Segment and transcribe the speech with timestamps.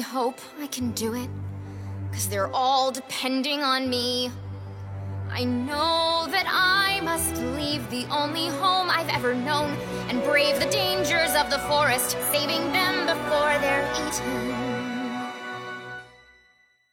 [0.00, 1.28] hope I can do it.
[2.12, 4.30] Cause they're all depending on me.
[5.30, 9.76] I know that I must leave the only home I've ever known
[10.08, 14.54] and brave the dangers of the forest, saving them before they're eaten.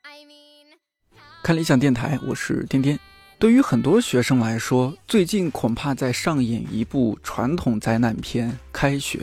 [0.04, 0.76] I mean.
[1.44, 3.00] 看理想电台，我是颠颠。
[3.40, 9.20] 对于很多学生来说，最近恐怕在上演一部传统灾难片《开学》。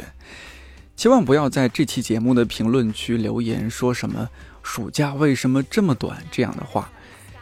[0.96, 4.30] 千万不要在这期节目的评论区留言说什么
[4.64, 6.90] “暑假为什么这么短”这样的话。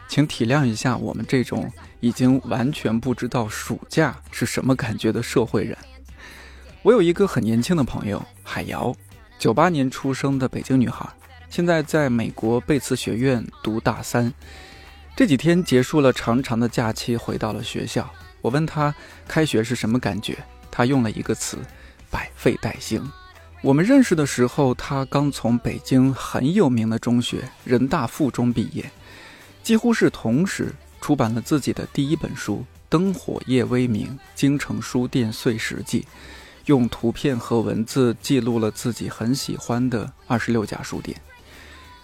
[0.06, 5.76] 请体谅一下我们这种已经完全不知道暑假是什么感觉的社会人。
[6.82, 8.94] 我有一个很年轻的朋友海瑶，
[9.38, 11.08] 九八年出生的北京女孩，
[11.48, 14.32] 现在在美国贝茨学院读大三。
[15.16, 18.12] 这几天结束了长长的假期，回到了学校。
[18.42, 18.94] 我问她
[19.26, 20.36] 开学是什么感觉，
[20.70, 21.56] 她用了一个词：
[22.10, 23.10] 百废待兴。
[23.64, 28.84] 我们认识的时候，他刚从北京很有名的中学人大附中毕业。
[29.62, 32.58] 几乎是同时出版了自己的第一本书
[32.90, 36.02] 《灯火夜微明：京城书店碎石记》，
[36.66, 41.18] 用图片和文字记录了自己很喜欢的二十六家书店。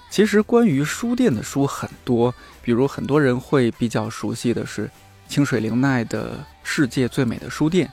[0.08, 4.90] 其实关于书店的书很多，比如很多人会比较熟悉的是
[5.28, 7.86] 清水玲奈的《世界最美的书店》，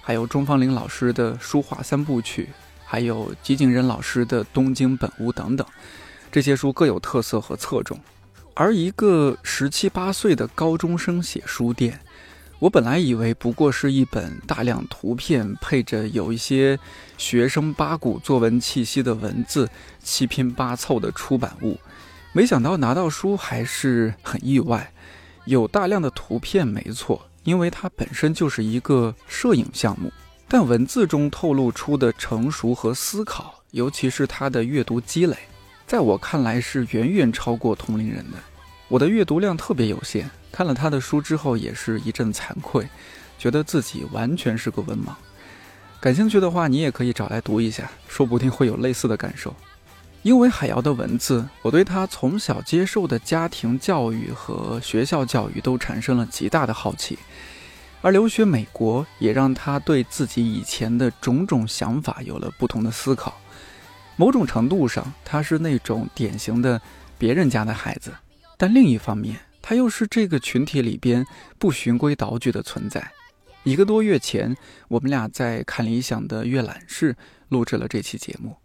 [0.00, 2.44] 还有钟芳玲老师的《书画三部曲》，
[2.90, 5.64] 还有吉井仁老师的《东京本屋》等等。
[6.32, 7.96] 这些书各有特色和侧重。
[8.54, 12.00] 而一个十七八岁的高中生写书店，
[12.58, 16.76] 我本来以为不过是一本大量图片配着有一些
[17.16, 19.70] 学生八股作文气息的文字
[20.02, 21.78] 七拼八凑的出版物，
[22.32, 24.92] 没想到拿到书还是很意外。
[25.44, 30.12] 有大量的图片没错，因为它本身就是一个摄影项目，
[30.52, 35.36] 但文字中透露出的成熟和思考，尤其是他的阅读积累，
[35.86, 38.36] 在我看来是远远超过同龄人的。
[38.88, 42.88] 我的阅读量特别有限，看了他的书之后也是一阵惭愧，
[43.38, 45.12] 觉得自己完全是个文盲。
[46.00, 49.54] 感兴趣的话，你也可以找来读一下，说不定会有类似的感受。
[50.22, 57.16] 因为海瑶的文字，我对他从小接受的家庭教育和学校教育都产生了极大的好奇，
[58.02, 63.38] 而留学美国也让他对自己以前的种种想法有了不同的思考。
[64.16, 66.80] 某种程度上，他是那种典型的
[67.18, 68.12] 别人家的孩子。
[68.56, 71.26] 但另一方面，他又是这个群体里边
[71.58, 73.10] 不循规蹈矩的存在。
[73.62, 74.56] 一个多月前，
[74.88, 77.14] 我们俩在看理想的阅览室
[77.48, 78.56] 录制了这期节目。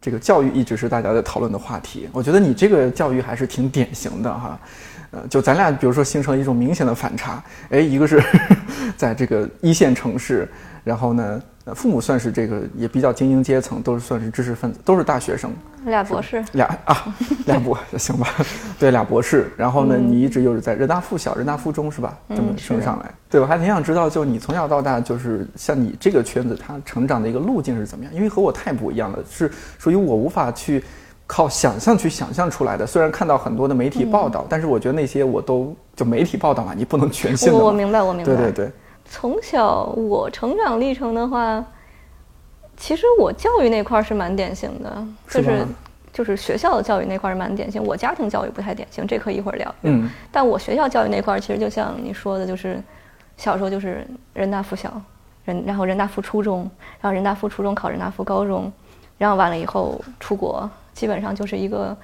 [0.00, 2.08] 这个教育一直是大家在讨论的话题。
[2.12, 4.58] 我觉得你这个教育还是挺典型的哈。
[5.10, 7.42] 呃，就咱俩，比如说形成一种明显的反差。
[7.70, 8.22] 哎，一个是
[8.96, 10.48] 在这个一线城市，
[10.84, 11.42] 然后呢。
[11.74, 15.52] 父母算是这个也比较精英阶层，都是算是知识分子，都是大学生，
[15.84, 17.14] 俩博士，俩啊，
[17.44, 18.26] 俩博 行吧？
[18.78, 19.50] 对，俩博士。
[19.54, 22.16] 然后呢，你一直又是在人大附小、人大附中是吧？
[22.30, 23.10] 这么升上来。
[23.28, 28.14] 对，我还挺想知道，就你从小到大，就是像你这个圈子，他成长的一个路径是怎么样？
[28.14, 30.82] 因为和我太不一样了，是属于我无法去
[31.28, 32.84] 靠想象去想象出来的。
[32.84, 37.52] 虽然看到很多的媒体报道，但是我觉得那些我都就媒体报道嘛，你不能全信。
[37.52, 38.34] 我明白，我明白。
[38.34, 38.72] 对对对。
[39.04, 41.64] 从小我成长历程的话，
[42.76, 45.66] 其实我教育那块是蛮典型的，就是
[46.12, 47.82] 就是学校的教育那块是蛮典型。
[47.82, 49.74] 我家庭教育不太典型，这可以一会儿聊。
[49.82, 52.82] 嗯，但我学校教育那块其实就像你说的，就是
[53.36, 55.00] 小时候就是人大附小，
[55.44, 58.70] 人然后人大附初中，然后人大附初中考人大附高中，
[59.16, 60.68] 然后完了以后出国，
[60.98, 61.96] 基本上就是一个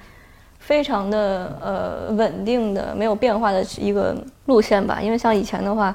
[0.59, 4.99] 非常的呃稳定的、没有变化的一个路线吧。
[5.01, 5.93] 因为像以前的话。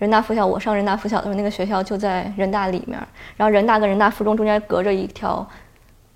[0.00, 2.98] 人大附小，我上人大附小的时候，那个学校就在人大里面，
[3.36, 5.46] 然后人大跟人大附中中间隔着一条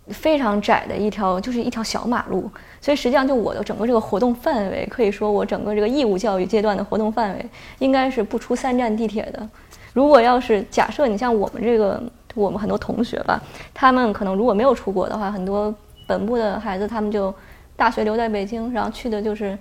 [0.09, 7.47] 非常窄的一条，就是一条小马路，所以实际上就我的整个这个活动范围，可以说我整个这个义务教育阶段的活动范围，
[7.79, 9.47] 应该是不出三站地铁的。
[9.93, 12.03] 如果要是假设你像我们这个，
[12.35, 13.39] 我们很多同学吧，
[13.75, 15.75] 他们可能如果没有出国的话，很多
[16.07, 17.35] 本部的孩子他们就
[17.77, 19.59] 大学留在北京，然后去的就是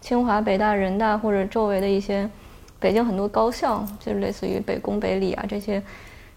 [0.00, 2.28] 清华、北大、人大或者周围的一些。
[2.80, 5.82] 北京很多高校，就是类似于北工、北理啊这些，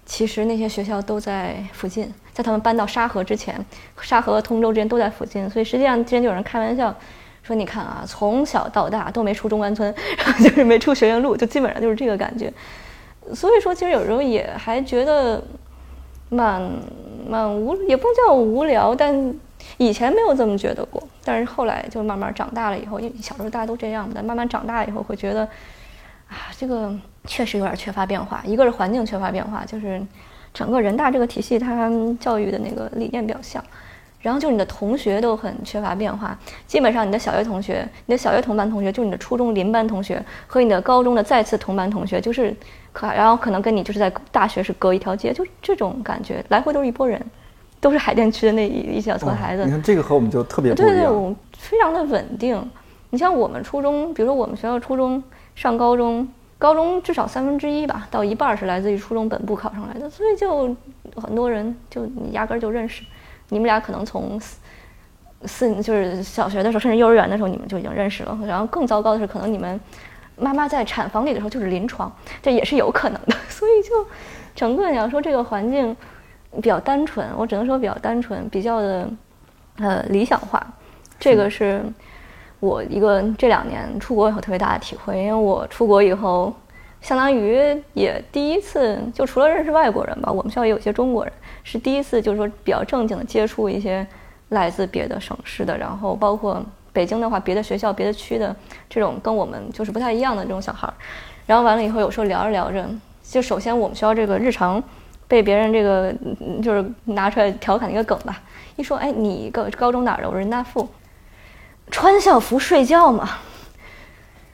[0.06, 3.60] 其实那些学校都在附近，在他们搬到沙河之前，
[4.02, 6.96] 沙河和通州之间都在附近，所以实际上之前就有人开玩笑
[7.44, 12.54] 说：“你看啊，从小到大都没出中关村， 然后就是没出学院路，就基本上就是这个感觉。”
[13.36, 15.44] 所以说，其实有时候也还觉得
[16.30, 16.62] 蛮
[17.28, 19.36] 蛮无，也不叫无聊，但
[19.76, 21.02] 以前没有这么觉得过。
[21.24, 25.48] 但是后来就慢慢长大了以后，因为小时候大家都这样，但慢慢长大以后会觉得。
[26.30, 26.94] 啊，这个
[27.26, 28.44] 确实有点缺乏变化。
[28.46, 30.02] 一个是环境缺乏变化，就是
[30.54, 33.64] 整个人大这个体系，它教育的那个理念比较像。
[34.20, 42.54] 然后就是你的同学都很缺乏变化，基本上你的小学同学、你的小学同班同学，就是你的初中邻班同学和你的高中的再次同班同学，就是
[42.92, 47.26] 可，然后可能跟你就是在大学是隔一条街，就这种感觉，来回都是一拨人，
[47.80, 49.66] 都是海淀区的那一一小撮孩子。
[49.66, 52.72] 你看这个和我们就特别不一样，对对，我非常的稳定。
[53.10, 55.24] 你像我们初中，比如说我们学校初中
[55.56, 56.28] 上高中，
[56.58, 60.76] 高中至少三分之一吧，到一半是来自于初中本部考上来的，所以就
[61.16, 63.04] 很多人就你压根儿就认识。
[63.50, 64.58] 你们俩可能从四
[65.46, 68.38] 四就是小学的时候，甚至幼儿园的时候，你们就已经认识了。
[68.46, 69.80] 然后更糟糕的是，可能你们
[70.36, 72.12] 妈妈在产房里的时候就是临床，
[72.44, 73.38] 这也是有可能的。
[73.48, 73.90] 所以就
[74.54, 75.96] 整个你要说这个环境
[76.56, 79.10] 比较单纯，我只能说比较单纯，比较的
[79.78, 80.66] 呃理想化。
[81.20, 81.84] 这个是
[82.60, 86.54] 我一个这两年出国以后特别大的体会，因为我出国以后，
[87.02, 87.60] 相当于
[87.94, 91.34] 也第一次就除了认识外国人吧，我们学校也有些中国人。
[91.64, 94.06] 是第一次，就是说比较正经的接触一些
[94.50, 96.64] 来自别的省市的，然后包括
[96.94, 98.56] 北京的话，别的学校、别的区的
[98.90, 100.94] 这种跟我们就是不太一样的这种小孩儿。
[101.46, 102.88] 然后完了以后，有时候聊着聊着，
[103.22, 104.82] 就首先我们学校这个日常
[105.28, 106.14] 被别人这个
[106.64, 108.42] 就是拿出来调侃一个梗吧，
[108.76, 110.30] 一说哎，你高高中哪儿的？
[110.30, 110.88] 我人大附，
[111.92, 113.30] 穿校服睡觉吗？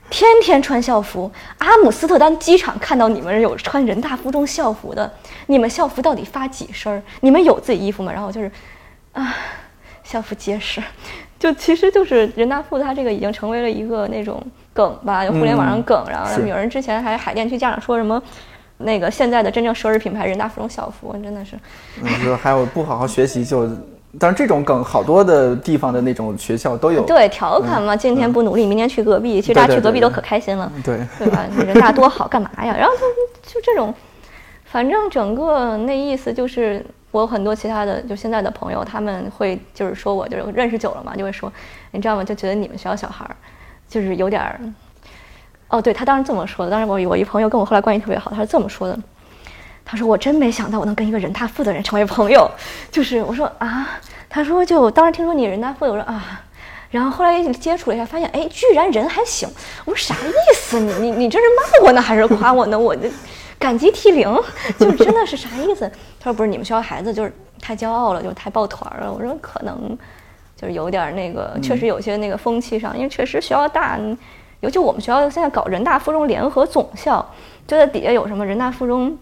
[0.09, 5.11] 天天穿校服，阿姆斯特丹机场看到你们有穿人大附中校服的，
[5.47, 7.01] 你们校服到底发几身？
[7.21, 8.11] 你们有自己衣服吗？
[8.11, 8.51] 然后就是，
[9.13, 9.35] 啊，
[10.03, 10.83] 校服结实，
[11.39, 14.39] 就其实就是人大附，它这个已经成为了一个那种
[14.71, 16.05] 梗吧，就互联网上梗。
[16.07, 18.21] 然后有人之前还海淀区家长说什么，
[18.77, 21.57] 那个现在的真正奢侈品牌人大附中校服，真的是，
[22.23, 23.69] 说还有不好好学习就。
[24.19, 27.03] 但是这种梗，好多的地方的那种学校都有。
[27.03, 29.41] 对，调侃嘛，今天不努力，明天去隔壁。
[29.41, 30.71] 其实大家去隔壁都可开心了。
[30.83, 31.47] 对，对吧？
[31.65, 32.75] 人大多好，干嘛呀？
[32.77, 32.93] 然后
[33.41, 33.91] 就就这种，
[34.65, 41.51] 反正整个那意思就是，我有很多其他的就现在的朋友，他们会就是说我就是认识久了嘛，就会说，
[41.89, 42.23] 你知道吗？
[42.23, 43.35] 就觉得你们学校小孩儿
[43.89, 44.59] 就是有点儿。
[45.73, 46.71] 哦，对他当时这么说的。
[46.71, 48.97] 当时我我一朋友跟我后来关系特别好，他是这么说的。
[49.83, 52.49] 他说：“我真没想到我能跟一个人大附的人成为朋友。”
[52.91, 53.89] 就是我说啊，
[54.29, 56.41] 他说就当时听说你人大附，我说啊，
[56.91, 59.49] 然后后来接触了一下，发现哎，居然人还行。
[59.83, 60.79] 我说啥意思？
[60.79, 62.77] 你你你这是骂我呢还是夸我呢？
[62.77, 63.11] 我这
[63.57, 64.31] 感激涕零，
[64.77, 65.91] 就真的是啥意思？
[66.19, 69.11] 他说不是你们学校孩子就是太骄傲了，就太抱团了。
[69.11, 69.97] 我说可能
[70.55, 73.99] 就是有点那个，确实有些那个风气上，因为确实学校大，
[74.63, 77.23] 尤其我们学校现在搞人大附中联合总校，
[77.67, 79.15] 就在底下有什么人大附中。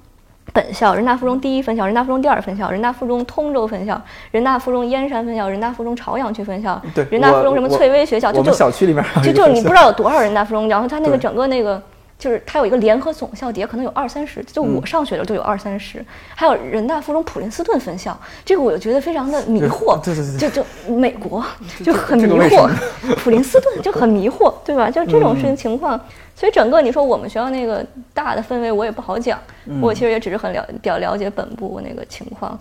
[0.54, 4.02] 本校、人大附中第一分校、人大附中第二分校、人大附中通州分校、
[4.32, 11.82] 人大附中燕山分校、人大附中朝阳区分校、人大附中什么翠微学校，就就小区里面就就你不知道有多少人大附中，然后它那个整个那个
[12.22, 18.16] 就是它有一个联合总校，底下可能有二三十，就我上学的时候就有二三十，还有人大附中普林斯顿分校，
[18.46, 21.44] 这个我就觉得非常的迷惑，对对对，就就美国
[21.84, 22.70] 就很迷惑，
[23.18, 24.88] 普林斯顿就很迷惑，对吧？
[24.92, 26.00] 就这种事情情况。
[26.36, 27.84] 所以整个你说我们学校那个
[28.14, 29.40] 大的氛围我也不好讲，
[29.82, 32.56] 我其实也只是很了比较了解本部那个情况，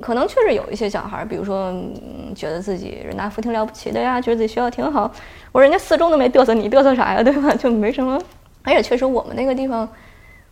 [0.00, 1.74] 可能确实有一些小孩，比如说
[2.34, 5.10] 觉得自己人大附挺了不起的呀，觉得自己学校挺好。
[5.52, 7.54] 我说人家四中都没嘚瑟，你嘚瑟啥呀，对吧？
[7.54, 8.18] 就没什么。
[8.62, 9.88] 而且确实我们那个地方，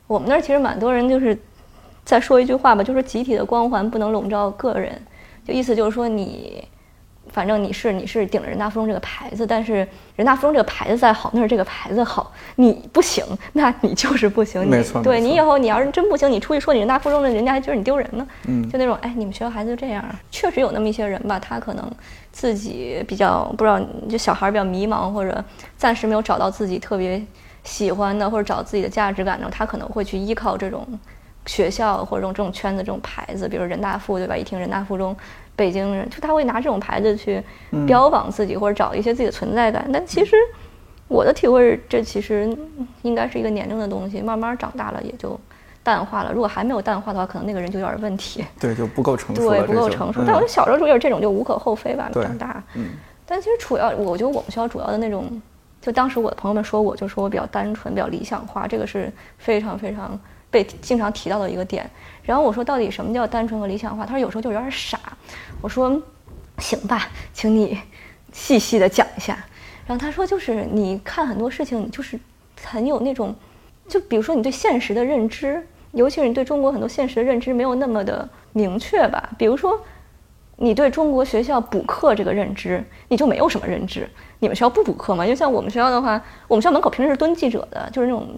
[0.06, 1.38] 我们那儿其实蛮多人就是
[2.04, 5.00] 在说一句话吧，就是集体的光环不能笼罩个人，
[5.46, 6.66] 就意思就是说你。
[7.32, 14.64] 反正你是你是顶着人大附中这个牌子，但是人大附中这个牌子再好，那是这个牌子好，你不行，那你就是不行。
[14.70, 18.24] 没错，对你以后你要是真不行，你出去说你人大附中的，人家还觉得你丢人呢。
[18.46, 21.84] 嗯，就那种哎，你们学校孩子就这样，确实有那么一些人吧，他可能
[22.30, 25.44] 自己比较不知道，就小孩比较迷茫，或者
[25.76, 27.20] 暂时没有找到自己特别
[27.66, 30.86] 喜欢的，或者找自己的价值感的，他可能会去依靠这种
[31.44, 34.34] 学校或者这种这种圈子这种牌子，比如人大附，对吧？
[34.34, 35.14] 一听人大附中。
[35.54, 37.42] 北京人就他会拿这种牌子去
[37.86, 39.88] 标榜自己，或者找一些自己的存在感。
[39.90, 40.36] 但其实
[41.08, 42.54] 我的体会是，这其实
[43.00, 45.38] 应该是一个年龄的东西，慢慢长大了也就
[45.82, 46.30] 淡化了。
[46.30, 48.44] 如果还没有淡化的话，可能那个人就有点问题。
[48.60, 49.48] 对，就不够成熟。
[49.48, 50.20] 对，不够成熟。
[50.26, 52.10] 但我觉得小时候就是这种，就无可厚非吧。
[52.12, 52.90] 长大，嗯。
[53.24, 55.40] 但其实主要，我觉得我们学校主要的那种，
[55.86, 60.18] 就当时我的朋友们说我，就说我比较单纯，比较理想化，这个是非常非常
[60.50, 61.88] 被经常提到的一个点。
[62.24, 64.04] 然后我说，到底什么叫单纯和理想化？
[64.04, 64.98] 他说有时候就有点傻。
[65.62, 66.02] 我说，
[66.58, 67.78] 行吧，请你
[68.32, 69.38] 细细的讲一下。
[69.86, 72.18] 然后他说，就是你看很多事情，就是
[72.64, 73.32] 很有那种，
[73.86, 79.30] 就比如说你对现实的认知，尤其是你对中国很多现实的认知没有那么的明确吧。
[79.38, 79.80] 比如说，
[80.56, 84.08] 你对中国学校补课这个认知，你就没有什么认知。
[84.38, 85.24] 你们学校不补课吗？
[85.24, 88.28] 因为像我们学校的话，我们学校门口平时是蹲记者的，就是那种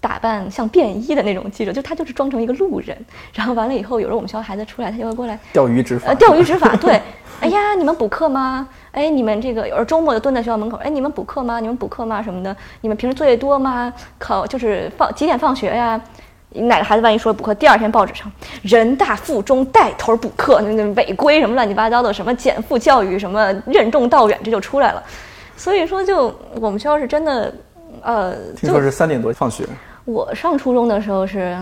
[0.00, 2.96] 打扮像便衣的那种记者，就他就是装成一个路人，
[3.34, 7.00] 然后完了以后，有时候我们学校孩子出来，他就会过来钓鱼执法，呃，钓鱼执法，对，
[7.40, 8.68] 哎呀，你们补课吗？
[8.92, 11.58] 哎，你们这个有时候周末就蹲在学校门口，哎，你们补课吗？
[11.58, 12.22] 你们补课吗？
[12.22, 12.56] 什么的？
[12.82, 13.92] 你们平时作业多吗？
[14.18, 16.00] 考就是放几点放学呀？
[16.62, 18.30] 哪个孩子万一说补课，第二天报纸上
[18.62, 25.02] 人大附中带头补课，那那违规什么乱七八糟的，什么减负教育，什么任重道远，这就出来了。
[25.56, 27.54] 所以说，就我们学校是真的，
[28.02, 29.64] 呃，听说是三点多放学。
[30.04, 31.58] 我上初中的时候是，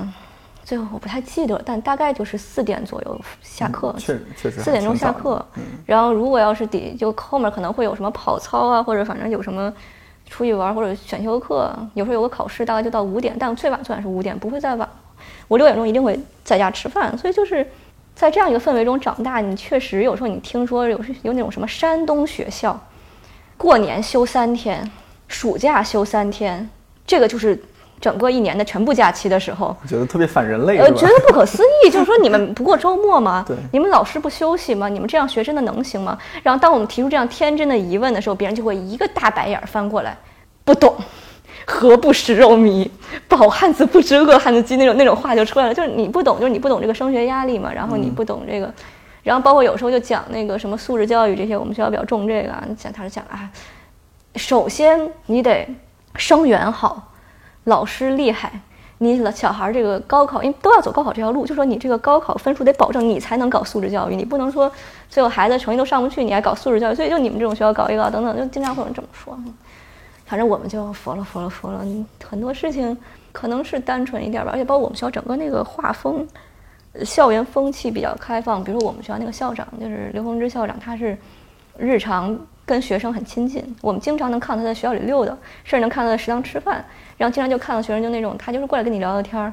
[0.64, 5.44] 最后我不太记得，但大概就是四点左右下课，确确实四点钟下课。
[5.86, 9.72] 然后如果要是底就后面可能会有什么跑操啊，或者反正有什么
[10.28, 14.88] 出去玩或者选修课，有时候有个考试，大概就到五点，但最晚最晚是五点，不会再晚。
[15.48, 17.66] 我六点钟一定会在家吃饭，所以就是
[18.14, 19.40] 在这样一个氛围中长大。
[19.40, 22.78] 你确实有时候你听说有有那种什么山东学校，
[23.56, 24.90] 过年休三天，
[25.28, 26.68] 暑假休三天，
[27.06, 27.62] 这个就是
[28.04, 31.88] 整个一年的全部假期的时候，觉得特别反人类，呃，觉得不可思议。
[31.88, 33.42] 就是说你们不过周末吗？
[33.48, 34.90] 对，你们老师不休息吗？
[34.90, 36.18] 你们这样学真的能行吗？
[36.42, 40.14] 然后当我们提出这样天真的疑问的时候，别人就会一个大白眼翻过来，
[40.66, 40.94] 不懂。
[41.66, 42.86] 何不食肉糜，
[43.26, 48.70] 饱汉子不知饿汉子饥那种那种话就出来了，就是你不懂，就是你不懂这个升学压力嘛，然后你不懂这个，
[49.22, 53.48] 然后包括有时候就讲那个什么素质教育这些，我们学校比较重这个，讲他是讲啊，
[54.36, 55.66] 首先你得
[56.16, 57.13] 生源好，
[57.64, 58.60] 老师厉害，
[58.98, 64.70] 你小孩这个高考，因为都要走高考这条路，就说你这个高考分数得保证你才能搞素质教育，你不能说
[65.08, 69.38] 最后孩子成绩都上不去，你还搞素质教育，所以就你们这种学校搞一搞等等，就经常会有人这么说。
[70.26, 71.84] 反正我们就服了，服了，服了。
[72.28, 72.96] 很多事情
[73.30, 76.26] 可能是单纯一点吧，而且包括我们学校整个那个画风，
[77.04, 78.64] 校园风气比较开放。
[78.64, 81.16] 比如我们学校那个校长就是刘洪之校长，他是
[81.76, 85.32] 日常跟学生很亲近，我们经常能看到他在学校里溜达，
[85.64, 86.84] 甚至能看到他在食堂吃饭。
[87.16, 89.52] 然后经常就看到学生就那种，他就是过来跟你聊聊天儿，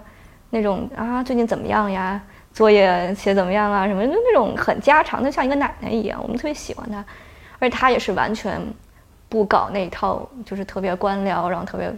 [0.50, 2.22] 那种啊最近怎么样呀，
[2.53, 6.20] 作业写怎么样啊什么，就那种很家常，的，像一个奶奶一样。
[6.22, 7.03] 我们特别喜欢他，
[7.60, 8.62] 而且他也是完全。
[9.32, 11.89] 不搞那一套，就是特别官僚，然后特别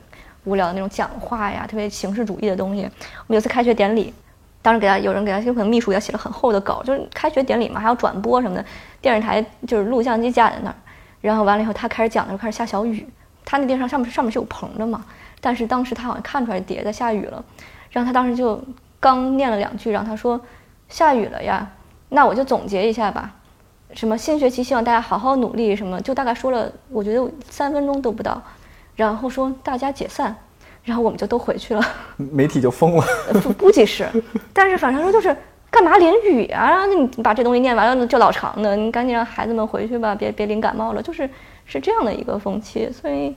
[0.44, 2.84] 无聊的那种讲话呀，特别形式主义的东西。
[2.84, 4.14] 我们有次开学典礼，
[4.62, 8.64] 当时给他有人给他，有可能秘书给他写了很厚的稿，就是开学典礼嘛，还要转播什么的，
[9.02, 10.76] 电视台就是录像机架在那儿，
[11.24, 13.08] 然后完了以后他开始讲的时候开始下小雨，
[13.46, 15.06] 他那电视上面上面是有棚的嘛，
[15.40, 17.42] 但是当时他好像看出来底下在下雨了，
[17.92, 18.62] 然后他当时就
[19.00, 20.40] 刚念了两句，然后他说
[20.90, 21.66] 下雨了呀，
[22.10, 23.34] 那我就总结一下吧。
[23.94, 28.42] 什么新学期希望大家好好努力，什么就大概说了，我觉得三分钟都不到，
[28.98, 30.36] 然后说大家解散，
[30.84, 31.82] 然后我们就都回去了，
[32.18, 33.06] 媒体就疯了，
[33.58, 34.10] 估计是，
[34.52, 35.34] 但是反正说就是
[35.74, 36.86] 干嘛淋雨啊？
[36.86, 41.28] 你把这东西念完了就老长的，你赶紧让孩子们回去吧，别别淋感冒了，就是
[41.66, 42.88] 是这样的一个风气。
[42.92, 43.36] 所以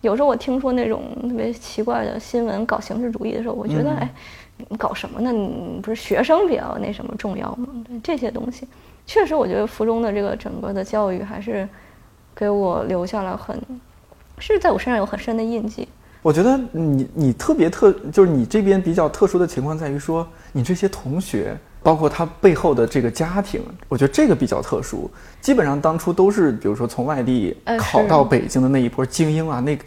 [0.00, 4.08] 有时候我听说那种特别奇怪的新闻搞形式主义的时候，我觉得哎，
[4.78, 5.32] 搞什么呢？
[5.32, 7.66] 你不是学生比较那什么重要吗？
[8.00, 8.68] 这些东西。
[9.04, 11.68] 确实，我觉得附中的这个整个的教育还是
[12.32, 13.60] 给我留下了很，
[14.38, 15.88] 是在我身上有很深的印记。
[16.22, 25.10] 我觉得你你特别特，就是你这边比较特殊的情况在于说，你这些同学，包括他背后的这个家庭，我觉得这个比较特殊。
[25.40, 29.78] 基本上当初都是，比如说从外地考到北京的那一波精英啊，那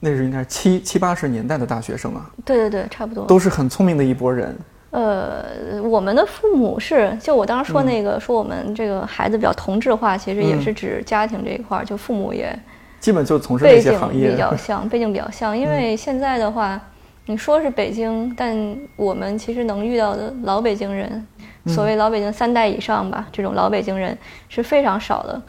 [0.00, 2.30] 那是应该是七七八十年代的大学生啊。
[2.44, 3.24] 对对对，差不多。
[3.26, 4.56] 都是很聪明的一波人。
[4.90, 12.56] 呃，我们的父母是，就我当时说那个，说我们这个孩子比较同质化，其实也是指家庭这一块儿，就父母也
[13.00, 15.56] 基本就从事这些行业，比较像，背景比较像。
[15.58, 16.80] 因为现在的话，
[17.26, 21.26] 你说是北京，但我们其实能遇到的老北京人，
[21.66, 24.16] 所谓老北京三代以上吧，这种老北京人
[24.48, 25.42] 是非常少的，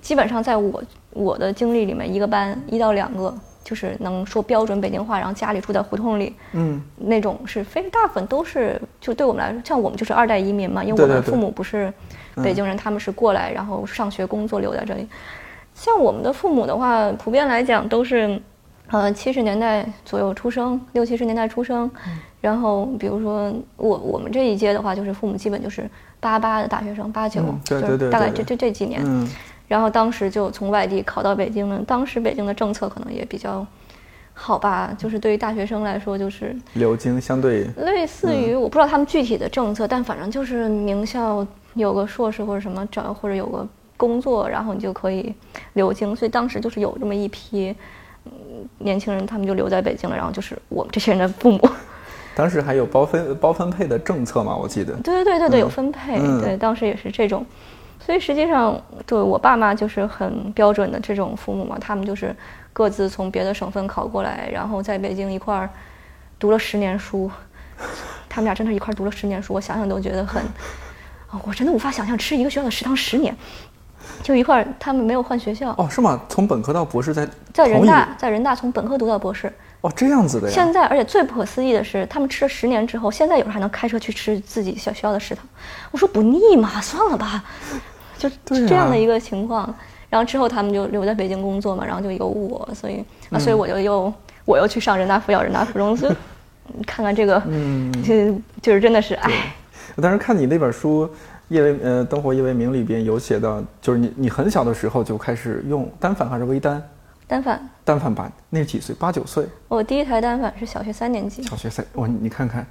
[0.00, 3.34] 基本上在我我的经历里面，一个班一到两个。
[3.64, 11.90] 就是能说标准北京话，然后家里住在胡同里，嗯，那种是非大部分都是，就对我们来说，像我们就是二代移民嘛，因为我们父母不是
[12.42, 15.06] 北京人，他们是过来然后上学工作留在这里。
[15.74, 18.38] 像我们的父母的话，普遍来讲都是，
[18.92, 21.90] 呃，七十年代左右出生，六七十年代出生，
[22.42, 25.88] 然后比如说我我们这一届的话，就是父母基本就是
[26.20, 29.02] 八八的大学生，八九，对对对大概这这这几年。
[29.66, 31.80] 然后当时就从外地考到北京了。
[31.86, 33.66] 当时北京的政策可能也比较
[34.34, 45.34] 好吧，就是对于大学生来说，就是留京相对类似于我不知道他们具体的政策，但反正就是名校有个硕士或者什么找或者有个工作，然后你就可以
[45.72, 46.14] 留京。
[46.14, 47.74] 所以当时就是有这么一批
[48.78, 50.16] 年轻人，他们就留在北京了。
[50.16, 51.70] 然后就是我们这些人的父母。
[52.34, 54.56] 当时还有包分包分配的政策吗？
[54.56, 54.94] 我记得。
[55.04, 56.18] 对对对对对，有分配。
[56.40, 57.44] 对，当时也是这种。
[58.04, 62.34] 所以实际上，对我爸妈就是很标准的这种父母嘛，他们就是
[62.72, 65.70] 各自从别的省份考过来，然后在北京一块儿
[66.40, 67.30] 读了十年书，
[68.28, 70.42] 他们俩真的一块儿读了十年书，我想想都觉得很，
[71.30, 73.36] 啊，我真的无法想象吃一个学校的食堂十年，
[74.22, 75.74] 就一块儿，他们没有换学校。
[75.78, 76.20] 哦，是吗？
[76.28, 79.52] 从本科到博士在在人大，在人大从本科读到博士。
[79.80, 80.54] 哦，这样子的呀。
[80.54, 85.44] 现在，而且最不可思议的是，他们吃了十年之后，现在有时候还能开车去吃自己小学校的食堂。
[85.90, 86.80] 我说不腻嘛？
[86.80, 87.42] 算了吧，
[88.16, 89.74] 就 对啊这样的一个情况。
[90.08, 94.12] 然后之后他们就留在北京工作嘛，然后就有我，所以啊，所以我就又
[94.44, 96.06] 我又去上人大附小、人大附中，就
[96.86, 99.54] 看看这个，嗯，就 就是真的是哎，
[99.96, 101.06] 我当时看你那本书
[101.52, 106.82] 《夜为呃灯火夜为明》里边有写到，就是你你很小的时候就开始用单反还是微单？
[107.26, 107.68] 单反。
[107.84, 108.94] 单反吧那是几岁？
[108.98, 111.84] 八九岁，我第一台单反是小学三年级，小学三。
[111.92, 112.64] 我，你看看，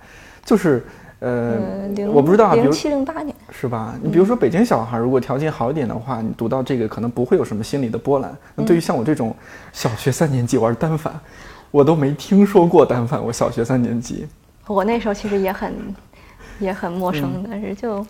[0.43, 0.83] 就是
[1.19, 1.59] 呃，
[2.11, 3.93] 我不知道啊，零七零八年，是吧？
[4.01, 8.35] 你比如说北京小孩，如果条件好一点的话，你读到这个可能不会有什么心理的波澜。
[8.55, 9.35] 那对于像我这种
[9.73, 11.13] 小学三年级玩单反，
[11.69, 13.21] 我都没听说过单反。
[13.21, 14.25] 我小学三年级，
[14.65, 15.73] 我那时候其实也很
[16.59, 18.05] 也很陌嗯生，但是就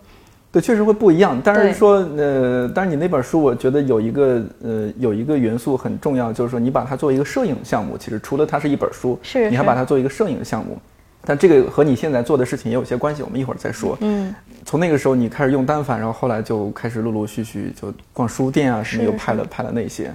[0.52, 1.40] 对，确实会不一样。
[1.44, 10.78] 但是说，呃，但是你那本书，我觉得有一个呃有一个元素很重要，就是说你把它作为一个摄影项目，其实除了它是一本书，是是你还把它作为一个摄影项目。
[11.24, 13.96] 但这个和你现在做的事情也有些关系，我们一会儿再说。
[14.02, 14.34] 嗯，
[14.66, 20.12] 从那个时候你开始用单反，然后后来就开始陆陆续续就逛书店啊什么，又拍了拍了那些。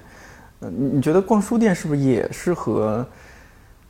[0.61, 3.07] 嗯，你你觉得逛书店是不是也是和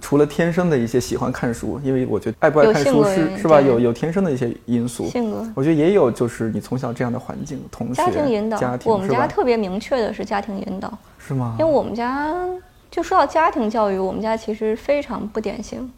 [0.00, 3.60] 除了天生的一些喜欢看书，因为我觉得爱不爱有看书是是吧？
[3.60, 5.06] 有有天生的一些因素。
[5.08, 5.44] 性格。
[5.54, 11.56] 我觉得也有，就是你从小这样的环境，同学、家庭引导，家庭我们家特别明确的是家庭引导，是吗？
[11.58, 12.34] 因为我们家
[12.90, 15.90] 就说到家庭教育，我们家其实非常不典型，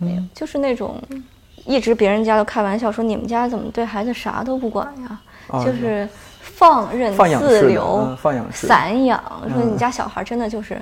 [0.00, 1.00] 嗯就是那种
[1.64, 6.06] 一直别人家都开玩笑说你们家怎么对孩子啥都不管呀，哦就是
[6.40, 10.78] 放任自流、嗯放养式散养，说嗯你家小孩真的就是。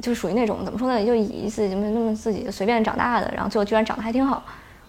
[0.00, 4.42] 就属于那种怎么说呢，就以自己那么自己随便长大的，然后最后居然长得还挺好。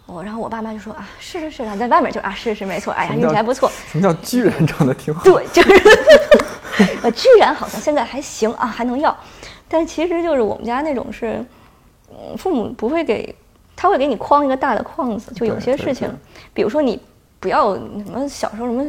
[0.06, 3.72] 我然后我爸妈就说啊，是是是啊，在外面就啊是是没错，哎呀运气还不错。
[3.92, 5.24] 什么叫居然长得挺好？
[5.24, 5.72] 对，就是
[7.04, 9.16] 呃，居然好像现在还行啊，还能要，
[9.68, 11.46] 但其实就是我们家那种是，
[12.10, 13.36] 嗯，父母不会给，
[13.76, 16.12] 他会给你框一个大的框子，就有些事情，
[16.54, 17.00] 比如说你
[17.40, 18.84] 不要什么小时候什么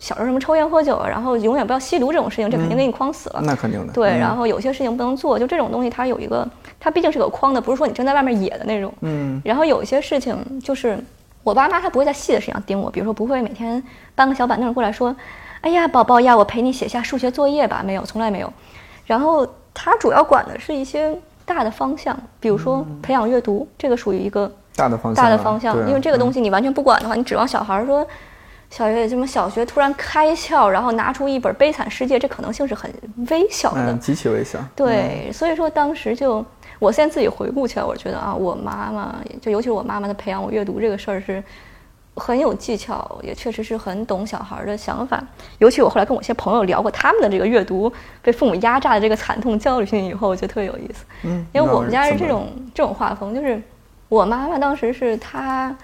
[0.00, 3.40] 小时候什么抽烟喝酒啊，然后永远不要吸毒这种事情，这肯定给你框死了。
[3.44, 3.92] 那肯定的。
[3.92, 6.48] 对，嗯然后有些事情不能做，就这种东西它有一个，
[6.80, 8.90] 它毕竟是个框的，不是说你正在外面野的那种。
[9.02, 10.98] 嗯然后有一些事情就是
[11.42, 13.82] 我爸妈他不会在细的事情上盯我，比如说不会每天
[14.14, 15.14] 搬个小板凳过来说，
[15.60, 18.50] 哎呀宝宝呀，我陪你写下数学作业吧，没有，从来没有。
[19.04, 28.06] 然后他主要管的是一些大的方向，比如说培养阅读，这个属于一个大的方向啊，大的方向，因为这个东嗯西你完全不管的话，你指望小孩儿说。
[28.70, 32.90] 小学什么小学突然开窍，然后拿出一本《悲惨世界》，这可能性是很
[33.28, 33.92] 微小的。
[33.92, 34.58] 嗯，极其微小。
[34.76, 36.44] 对，所以说当时就，
[36.78, 41.42] 我现在自己回顾起来，我觉得啊，我妈妈就尤其是我妈妈的培养我阅读这个事儿是
[42.14, 45.20] 很有技巧，也确实是很懂小孩儿的想法。
[45.58, 51.04] 尤其我后来跟我一些朋友聊过他们的这个阅读被父母压榨的这个惨痛教训以后，我觉得特别有意思。
[51.24, 53.60] 嗯，因为我们家是这种这种画风，就是
[54.08, 55.74] 我妈妈当时是她，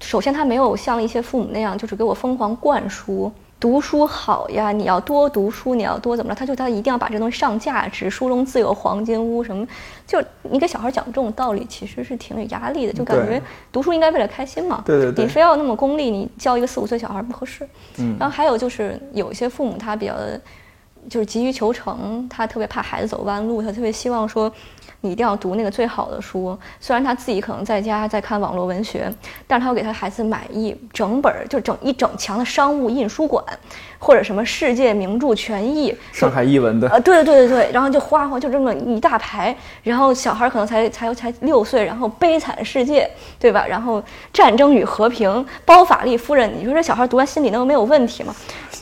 [0.00, 9.66] 首先他没有像一些父母那样，就是给我疯狂灌输读书好呀，你要多读书，你要多怎么着，他就他一定要把这东西上价值，书中自有黄金屋什么，
[10.06, 15.26] 就你给小孩讲这种道理，其实是挺有压力的，就感觉读书应该为了开心嘛，对对对。
[15.26, 17.68] 你非要那么功利，你教一个四五岁小孩不合适。
[17.98, 18.16] 嗯。
[18.18, 20.40] 然后还有就是有一些父母他比较的，
[21.10, 24.50] 就是急于求成，他特别怕孩子走弯路，他特别希望说
[25.02, 26.56] 你一定要读那个最好的书。
[26.80, 29.10] 虽然他自己可能在家在看网络文学，
[29.46, 33.44] 但是他要给他孩子买一整本儿，就整一整墙的商务印书馆，
[33.98, 43.04] 或者什么世界名著全译，上海译文的，啊，对对对对，然后就哗哗就这么一大排，然后小孩儿可能才才才六岁，然后《悲惨世界》，
[43.40, 43.66] 对吧？
[43.66, 44.00] 然后
[44.32, 45.30] 《战争与和平》，
[45.64, 48.34] 包法利夫人，你说这小孩儿读完心里能没有问题吗？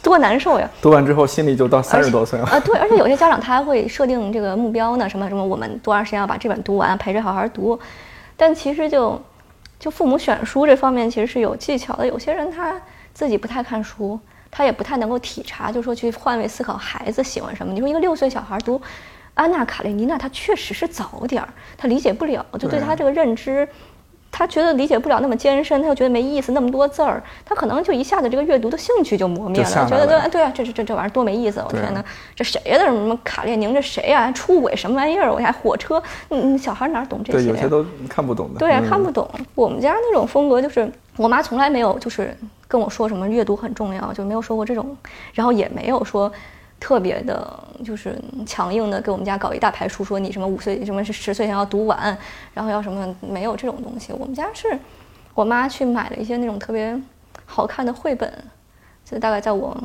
[0.02, 0.68] 多难受呀！
[0.82, 2.46] 读完之后心里就到三十多岁了。
[2.46, 7.78] 啊，对，而且有些家长他还会设定这个目标呢，什么什么，我们多长时间要把这本读完，陪着好好读。
[8.36, 9.20] 但其实就
[9.78, 12.80] 就父母选书这方面其实是有技巧的，有些人他
[13.12, 14.18] 自己不太看书，
[14.50, 17.72] 他也不太能够体察，就说去换位思考孩子喜欢什么。
[17.72, 18.78] 你说一个六岁小孩读
[19.34, 23.68] 《安娜·卡列尼娜》，他确实是早点儿，他理解不了，就对对他这个认知。
[24.38, 31.60] 他觉得理解不了那么艰深，他又觉得没意思，那么多字儿，他可能就一下子这个阅读的兴趣就磨灭了，觉得了对对啊，这这这这玩意儿多没意思！
[31.66, 32.04] 我天哪，
[32.36, 32.78] 这谁呀？
[32.78, 33.74] 这什么卡列宁？
[33.74, 34.20] 这谁呀？
[34.20, 35.32] 还出轨什么玩意儿？
[35.32, 37.50] 我还火车，嗯嗯，小孩哪懂这些对，呀？
[37.50, 38.60] 有些都看不懂的。
[38.60, 39.28] 对啊，嗯看不懂。
[39.56, 42.32] 我们家那种风格就是，我妈从来没有就是
[42.68, 44.96] 跟我说什么阅读很重要，就没有说过这种，
[45.34, 46.30] 然后也没有说
[46.80, 52.16] 特别的，就是强硬的给我们家搞一大排书，说你什么五岁什么是十岁前要读完，
[52.54, 54.12] 然后要什么没有这种东西。
[54.12, 54.78] 我们家是
[55.34, 56.98] 我妈去买了一些那种特别
[57.44, 58.32] 好看的绘本，
[59.04, 59.76] 就大概在我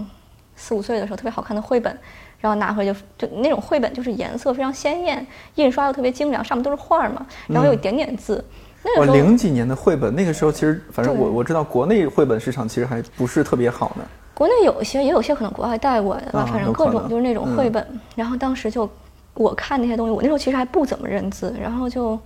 [0.56, 1.98] 四五岁的时候，特别好看的绘本，
[2.40, 5.26] 然后拿回就就那种绘本就是颜色非常鲜艳，
[5.56, 8.44] 印刷又特别精良，上面都是画嘛，然后有一点点字。
[8.84, 14.06] 那个时候零几年的绘本，那个时候其实反正我我知道国内绘本市场其实还不是特别好呢。
[14.34, 17.86] 国内有一些，也有些可能国外带过来的吧，啊反正各种就是那种绘本。
[18.16, 18.90] 然后当时就
[19.36, 22.20] 我看那些东西，我那时候其实还不怎么认字，然后就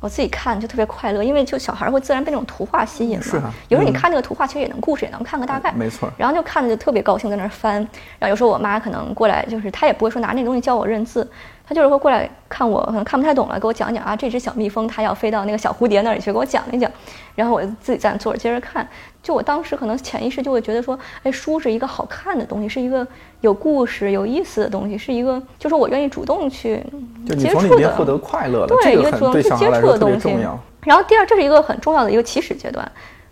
[0.00, 3.22] 我自己看就特别快乐，因为就小孩会自然被那种图画吸引嘛。
[3.24, 5.72] 是啊有时候你嗯看那个图画，其实也能故事也能看个大概。
[5.72, 7.76] 没错然后就看着就特别高兴，在那儿翻。
[8.18, 11.26] 然后有时候我妈可能过来，就是她也不会说拿那东西教我认字，
[11.66, 16.90] 他就是会过来看我，可能看不太懂了，给我讲讲啊，这只小蜜蜂它要飞到那个小蝴蝶那里去，给我讲一讲。
[17.34, 18.86] 然后我自己在那坐着接着看。
[19.22, 23.06] 就我当时可能潜意识就会觉得说，哎，书是一个好看的东西，是一个
[23.40, 26.84] 有故事、有意思的东西，是一个就是我愿意主动去
[27.26, 30.36] 接触的从里面获得快乐的，对，一个主动去接触的东西。。
[30.82, 32.86] 然后第二，这是一个很重要的一个起始阶段。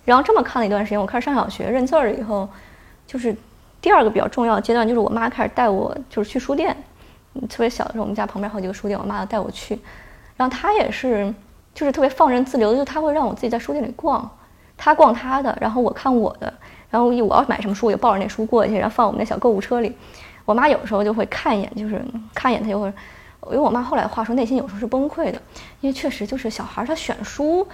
[0.06, 2.48] 然后这么看了一段时间，我开始上小学认字儿以后，
[3.06, 3.36] 就是
[3.82, 6.74] 第二个比较重要的阶段，就是我妈开始带我就是去书店。
[7.48, 9.78] 特别小的时候，我们家旁边好几个书店，我妈要带我去。
[10.36, 11.32] 然后她也是
[11.74, 14.30] 就是特别放任自流的，就她会让我自己在书店里逛，
[14.76, 16.52] 她逛她的，然后我看我的。
[16.90, 19.94] 然后我要买什么书，我就抱着那书过去，然后放我们那小购物车里。
[20.44, 22.92] 我妈有时候就会看一眼，就是看一眼，她就会。
[23.46, 25.42] 因为我妈后来话说，内心有时候是崩溃的，
[25.80, 27.66] 因为确实就是小孩儿他选书，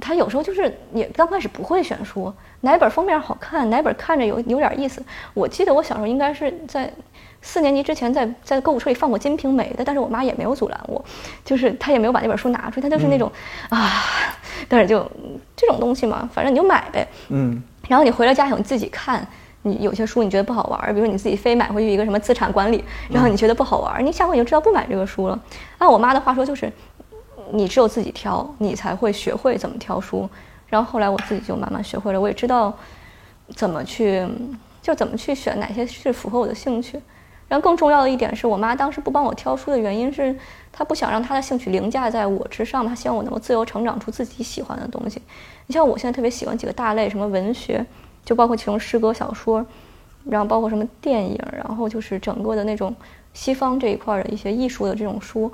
[0.00, 5.04] 他有时候就是也刚开始不会选书，哪本封面好看，哪本看着有有点意思。
[5.34, 6.90] 我记得我小时候应该是在
[7.46, 11.04] 四年级之前在在购物车里放过《金瓶梅》的，但是我妈也没有阻拦我，
[11.44, 13.30] 就是她也没有把那本书拿出来，她就是那种、
[13.68, 14.02] 啊，
[14.66, 15.08] 但是就
[15.54, 17.06] 这种东西嘛，反正你就买呗。
[17.28, 19.24] 嗯，然后你回了家以后你自己看，
[19.60, 25.38] 你有些书你觉得不好玩儿，比如说你自己非买回去一个什么资产管理，然后你觉得不好玩儿，你下回你就知道不买这个书了。
[25.76, 26.72] 按我妈的话说，就是
[27.52, 30.28] 你只有自己挑，你才会学会怎么挑书。
[30.66, 32.72] 然后后来我自己就慢慢学会了，我也知道
[33.54, 34.26] 怎么去，
[34.80, 36.98] 就怎么去选哪些是符合我的兴趣。
[37.54, 40.36] 然后更重要的一点是我妈当时不帮我挑书的原因是，
[40.72, 45.22] 她不想让她的兴趣凌驾在我之上，她希望我能够自由成长出自己喜欢的东西。
[45.68, 47.86] 你像我现在特别喜欢几个大类，什么文学，
[48.24, 49.64] 就包括其中诗歌、小说，
[50.24, 52.92] 然后包括什么电影，然后就是整个的那种
[53.34, 55.48] 西方这一块的一些艺术的这种书，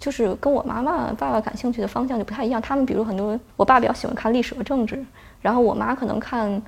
[0.00, 2.62] 就是跟我妈妈、爸爸感兴趣的方向就不太一样。
[2.62, 5.04] 他们比如很多，我爸比较喜欢看历史和政治，
[5.42, 6.62] 然后我妈可能看，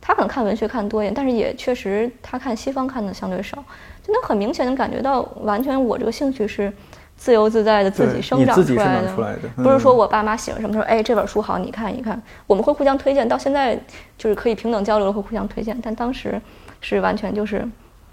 [0.00, 3.56] 她可能看文学看多一点，但是也确实他看西方看的相对少，
[4.02, 6.72] 就能很明显的感觉到，完全我这个兴趣是
[7.16, 13.76] 自由自在的自己生长出来的，生长出来的不是说嗯我爸妈喜欢什么说，哎，这本书好，你看一看，我们会互相推荐，到现在
[14.16, 16.40] 就是可以平等交流了，会互相推荐，但当时
[16.80, 17.66] 是完全就是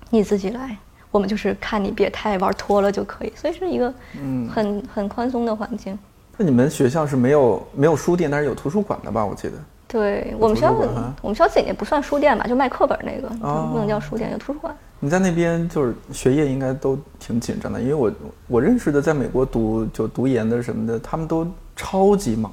[0.09, 0.75] 你自己来，
[1.11, 5.97] 我们就是看你别太玩脱了就可以，所以是一个嗯很很宽松的环境。
[6.37, 9.23] 那你们学校是没有没有书店，但是有图书馆的吧？
[9.23, 9.53] 我记得。
[9.93, 10.73] 对我们学校
[11.21, 14.75] 我们学校自己也不算书店吧，就卖课本那个，哦不能叫书店，叫图书馆。
[14.99, 18.11] 你在那边就是学业应该都挺紧张的，因为我
[18.47, 22.51] 我认识的在美国读就读研的什么的，他们都超级忙，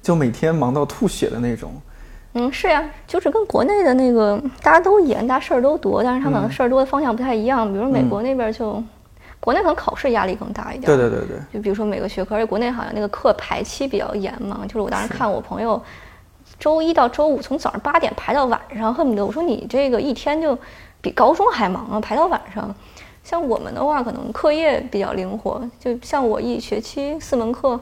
[0.00, 1.72] 就每天忙到吐血的那种。
[2.34, 7.66] 嗯，是呀，就是跟国内的那个大家都严，大家事儿都多，但是他可能事儿多的方向不太一样。
[7.72, 8.80] 比如美国那边就，
[9.40, 10.82] 国内可能考试压力更大一点。
[10.82, 15.82] 对对对对，就比如说每个学科，而且国内好像那个课排期比较严嘛，就是我当时看我朋友，
[16.58, 20.58] 周一到周五从早上八点排到晚上，恨不得我说你这个一天就
[21.00, 22.74] 比高中还忙啊，排到晚上。
[23.22, 27.78] 像我们的话，可能课业比较灵活，就像我一学期四门课、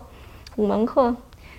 [0.56, 1.14] 五门课，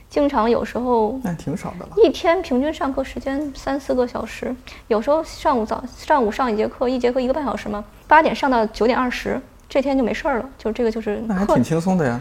[0.09, 1.89] 经常有时候那挺少的了。
[1.97, 4.55] 一天平均上课时间三四个小时，
[4.87, 12.19] 有时候上午早上午上一节课，一节课一个半小时嘛，八点上到九点二十，这天就没事儿了，就这个就是那还挺轻松的呀。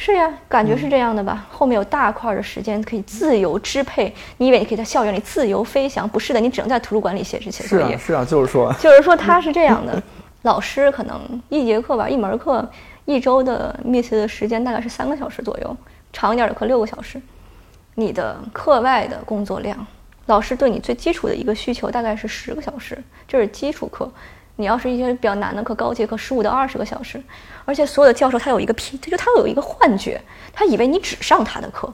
[0.00, 1.44] 是呀，感觉是这样的吧？
[1.50, 4.14] 后面有大块儿的时间可以自由支配。
[4.36, 6.08] 你以为你可以在校园里自由飞翔？
[6.08, 7.86] 不是的，你只能在图书馆里写诗写作业。
[7.88, 10.00] 是啊是啊，就是说，就是说他是这样的，
[10.42, 12.66] 老师可能一节课吧，一门课
[13.06, 15.76] 一周的 miss 的时间大概是三个小时左右，
[16.12, 17.20] 长一点的课六个小时。
[17.96, 19.84] 你的课外的工作量，
[20.26, 24.08] 老师对你最基础的一个需求大概是十个小时，这是基础课。
[24.60, 27.22] 你要是一些比较难的课，高阶课十五到二十个小时，
[27.64, 30.20] 而且所有的教授他有一个批，就他有一个幻觉，
[30.52, 31.88] 他以为你只上他的课，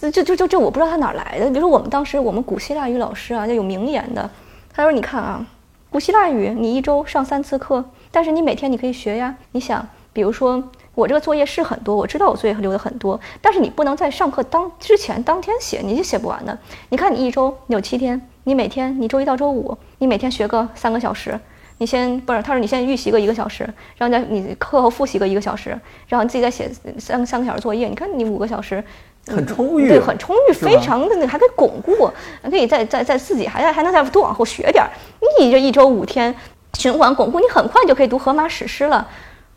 [0.00, 1.46] 这这这这这我不知道他哪儿来的。
[1.46, 4.30] 比如说我们当时我们古希腊语老师啊，就有名言的，
[4.72, 5.44] 他说你看啊，
[5.90, 9.34] 古希腊语你一周上三次课，但是你每天你可以学呀。
[9.50, 10.62] 你想，比如说
[10.94, 16.56] 我这个作业是很多，我知道我作业留的很多，但是你不能在上课当之前当天写，你就写不完的。
[16.90, 21.36] 你看你一周你有七天，你每天你周一到周五，你每天学个三个小时。
[21.80, 23.64] 你先不是，他说你先预习个一个小时，
[23.96, 25.70] 然后再你课后复习个一个小时，
[26.06, 27.88] 然后你自己再写三三个小时作业。
[27.88, 28.84] 你看你五个小时，
[29.26, 32.12] 很充裕，对，很充裕，非常的，还可以巩固，
[32.42, 34.90] 还可以再再再自己还还能再多往后学点儿。
[35.38, 36.34] 你这一周五天
[36.74, 39.08] 循环巩固，你很快就可以读荷马史诗了。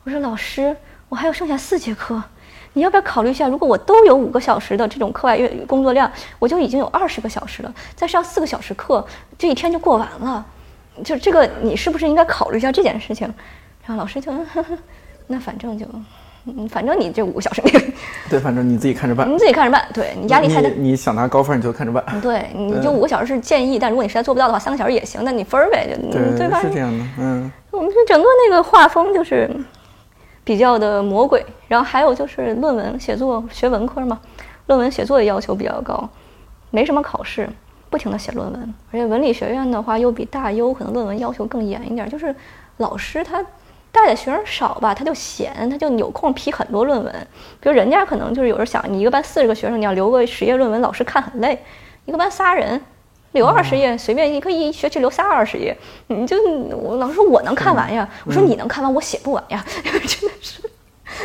[0.05, 0.73] 我说老师，
[1.09, 2.23] 我还有剩下四节课，
[2.71, 3.49] 你要不要考虑一下？
[3.49, 6.09] 如果我都有五个小时的这种课外阅工作量，
[6.39, 9.05] 我就已经有二十个小时了，再上四个小时课，
[9.37, 10.45] 这一天就过完了。
[11.03, 13.25] 就这个，你是不是应该考虑一下这件事情？
[13.85, 14.77] 然后老师就，呵 呵
[15.27, 15.85] 那反正就，
[16.45, 17.61] 嗯，反正你这五个小时，
[18.29, 19.87] 对，反正你自己看着办，你自己看着办。
[19.93, 22.21] 对你压力太大，你想拿高分你就看着办。
[22.21, 25.21] 对，你就五个小时是建议，但如果你实在做不到的话，三个小时也行。
[25.23, 26.61] 那你分儿呗，就对吧？
[26.61, 27.51] 是这样的，嗯。
[27.71, 29.49] 我们整个那个画风就是
[30.43, 34.19] 比较的魔鬼，然后还有就是论文写作，学文科嘛，
[34.67, 36.07] 论文写作的要求比较高，
[36.69, 37.49] 没什么考试。
[37.93, 42.09] 不停的写论文，而且文理学院的话又比大优可能论文要求更严一点。
[42.09, 42.35] 就是
[42.77, 43.39] 老师他
[43.91, 47.27] 带的学生少吧，他就闲，他就有空批很多论文。
[47.59, 51.63] 比如人家可能就是有时候想，你一个班四十个学生，你要留个十页论文，老师看很累。
[52.05, 52.81] 一个班仨人，
[53.33, 55.77] 留二十页随便，你可以一学期留仨二十页。
[56.07, 56.35] 你就
[56.75, 60.63] 我老师说我能看完呀，我说你能看完，我写不完呀， 真的是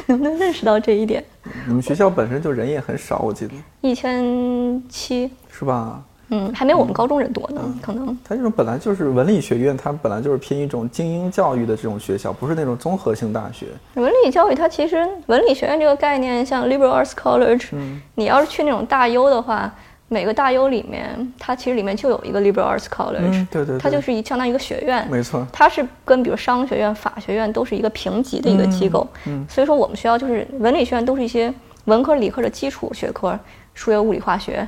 [0.05, 1.25] 能不能认识到这一点？
[1.67, 6.03] 你们学校本身就人也很少，我记得一千七是吧？
[6.31, 8.07] 嗯，还没我们高中人多呢，可能。
[8.25, 13.67] 它这种本来就是文理学院，它本来就是偏一种精英教育的这种学校，不是那种综合性大学。
[13.95, 19.73] 文理教育它其实文理学院这个概念，像 liberal arts college，嗯，你要是去那种大优的话，
[20.09, 25.47] 每个大优里面，它其实里面就有一个 liberal arts college，对对，它就是一相当于一个学院，没错。
[25.53, 31.53] 它是跟比如商学院、法学院都是一个平级的一个机构，嗯，所以说我们学校就是文理学院都是一些
[31.87, 33.39] 文科、理科的基础学科，
[33.73, 34.67] 数学、物理、化学，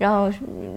[0.00, 0.28] 然后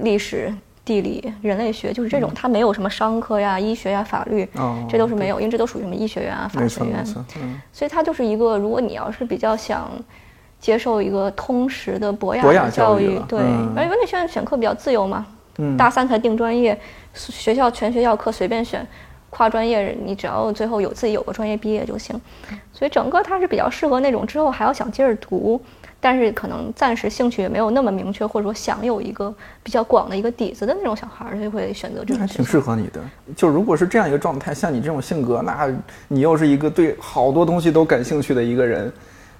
[0.01, 0.53] 历史。
[0.85, 4.45] 地理、人类学就是这种，它没有什么商科呀、医学呀、法律，
[4.89, 7.01] 这都是没有，因为这都属于什么医学院啊、法学院。
[7.37, 9.89] 嗯，所以它就是一个，如果你要是比较想
[10.59, 13.39] 接受一个通识的博雅教育，对，
[13.77, 15.25] 而且文理学院选课比较自由嘛，
[15.77, 16.77] 大三才定专业，
[17.13, 18.85] 学校全学校课随便选，
[19.29, 22.19] 跨专业你只要最后有自己有个专业毕业就行，
[22.73, 25.61] 所以整个它是比较适合那种之后还要想接着读。
[26.03, 32.17] 但是可能暂时兴趣也没有那么明确，或者说想有一个比较广的一个底子的那种小孩儿，就会选择这种。
[32.17, 32.99] 还挺适合你的。
[33.37, 35.73] 就如果是这样一个状态，像你这种性格，那
[36.09, 38.91] 你又是一个对好多东西都感兴趣的一个人，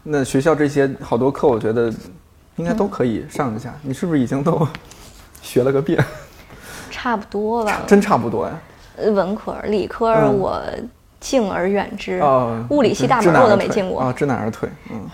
[0.04, 1.94] 那学校这些好多课，我觉得
[2.56, 3.74] 应该都可以上一下。
[3.82, 4.66] 你是不是已经都
[5.42, 6.02] 学了个遍？
[6.90, 7.82] 差不多吧。
[7.86, 8.58] 真差不多呀。
[9.12, 10.64] 文科、理科我。
[11.24, 12.22] 敬而远之，
[12.70, 14.68] 物理系大门我都没进过啊，知难而退，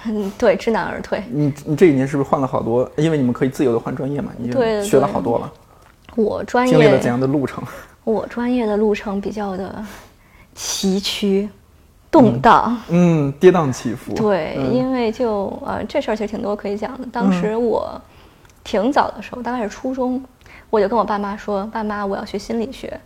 [0.08, 1.24] 嗯， 对，知难而退。
[1.30, 2.90] 你你这一年是不是换了好多？
[2.96, 4.52] 因为你们可以自由的换专业嘛，你
[4.84, 5.54] 学了好多了。
[6.16, 7.64] 我专业经历了怎样的路程？
[8.04, 9.86] 我专业的路程比较的
[10.56, 11.48] 崎岖、
[12.10, 14.12] 动荡，嗯，跌宕起伏。
[14.16, 17.08] 对，因为就呃，这事儿其实挺多可以讲的。
[17.12, 18.02] 当时我
[18.64, 20.20] 挺早的时候，大概是初中，
[20.72, 23.00] 我就跟我爸妈说：“爸妈，我要学心理学。”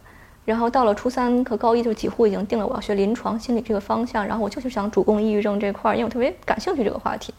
[0.46, 4.28] 然后到了初三和高一，就几乎已经定了我要学临床心理这个方向。
[4.28, 7.34] 然后我就是想主攻抑郁症这块儿，因为我特别感兴趣这个话题。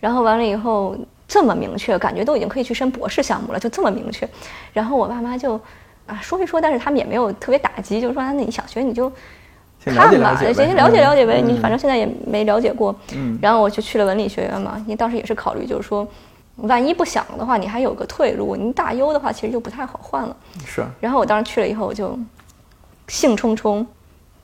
[0.00, 0.96] 然后完了以后
[1.28, 4.26] 这么明确，感觉都已经可以去申博士项目了，就这么明确。
[4.72, 5.60] 然后我爸妈就
[6.06, 9.12] 啊说一说，但是他们也没有特别打击，就是说那你想学你就
[9.84, 11.42] 看吧，先先了解了解呗。
[11.42, 12.94] 你反正现在也没了解过。
[13.14, 13.38] 嗯。
[13.42, 16.08] 然后我就去了文理学院嘛，因为当时也是考虑，就是说。
[16.56, 18.54] 万一不想的话，你还有个退路。
[18.54, 20.36] 你大优的话，其实就不太好换了。
[20.66, 20.84] 是。
[21.00, 22.18] 然后我当时去了以后，我就
[23.08, 23.86] 兴冲冲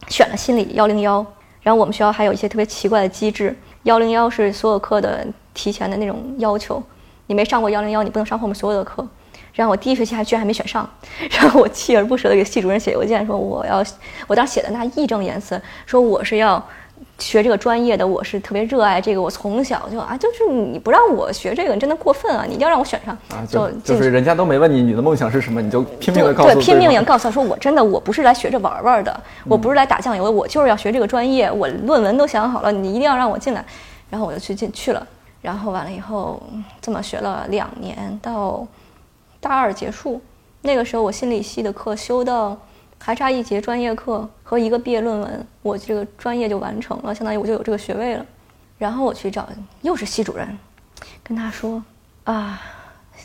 [0.09, 1.25] 选了心理幺零幺。
[1.61, 6.83] 然后我们学校还有一些特别奇怪的机制，幺零幺是所有课的提前的那种要求。
[7.27, 9.07] 你没上过幺零幺，你不能上后面所有的课。
[9.53, 10.89] 然后我第一学期还居然还没选上，
[11.31, 13.85] 然后我锲而不舍的给系主任写邮件说我要，
[14.27, 16.65] 我当时写的那义正言辞，说我是要。
[17.19, 22.45] 学这个专业的我是特别热爱这个，我从小就啊，就是你不让我学这个，你真的过分啊！
[22.47, 23.45] 你一定要让我选上啊！
[23.49, 33.65] 就就是人家都没问你你的梦想是什么，你就拼命的告诉对，拼命的告诉他说我真的我不是来学着玩玩的，我不是来打酱油的，我就是要学这个专业，我论文都想好了，你一定要让我进来，
[34.09, 35.05] 然后我就去进去了，
[35.43, 36.41] 然后完了以后
[36.81, 38.65] 这么学了两年，到
[39.41, 40.21] 大二结束，
[40.63, 42.57] 那个时候我心理系的课修到。
[42.99, 48.27] 还差一节专业课和一个毕业论文，我这个专业就完成了，相当于我就有这个学位了。
[48.77, 49.49] 然后我去找
[49.83, 50.59] 又是系主任，
[51.25, 51.83] 跟他说
[52.25, 52.61] ：“啊，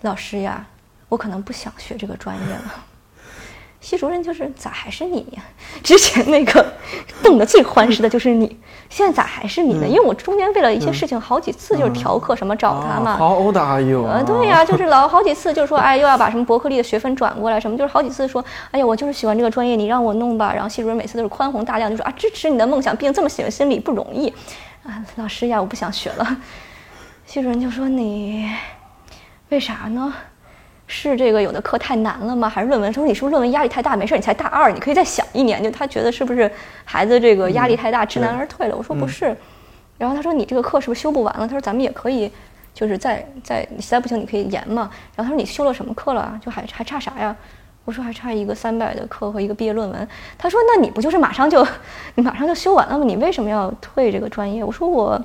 [0.01, 0.65] 老师呀，
[1.09, 2.85] 我可能不想学这个专业了。
[3.83, 5.43] 系主任就是咋还是你呀？
[5.83, 6.65] 之前那个
[7.21, 8.57] 瞪得最欢实的就是你，
[8.89, 9.85] 现在咋还是你呢？
[9.85, 13.17] 因为我中间为了一些事情好几次就是调课什么找他嘛。
[13.17, 14.05] 好欧大哟。
[14.05, 20.53] 呃，对呀，就是老好几次就是说，哎，又要把什么伯克利的学分转过来什么，就是好几次说，哎呀，我就是喜欢这个专业，你让我弄吧。
[20.53, 24.33] 然后系主任每次都是宽宏大量，就说啊，支持你的梦想，毕竟这么喜欢心理不容易。
[24.83, 26.37] 啊，老师呀，我不想学了。
[27.25, 28.49] 系主任就说你
[29.49, 30.13] 为啥呢？
[30.85, 32.47] 是这个有的课太难了吗？
[32.49, 32.91] 还是论文？
[32.91, 33.95] 他说你是不是论文压力太大？
[33.95, 35.63] 没事，你才大二，你可以再想一年。
[35.63, 36.51] 就他觉得是不是
[36.83, 38.75] 孩子这个压力太大，知难而退了？
[38.75, 39.35] 我说不是。
[39.97, 41.47] 然后他说你这个课是不是修不完了？
[41.47, 42.29] 他说咱们也可以，
[42.73, 44.91] 就是再再实在不行你可以延嘛。
[45.15, 46.37] 然后他说你修了什么课了？
[46.43, 47.35] 就还还差啥呀？
[47.85, 50.07] 我说还差一个三百的课和一个毕业论文。
[50.37, 51.65] 他说那你不就是马上就
[52.15, 53.05] 你马上就修完了吗？
[53.05, 54.63] 你为什么要退这个专业？
[54.63, 55.19] 我说我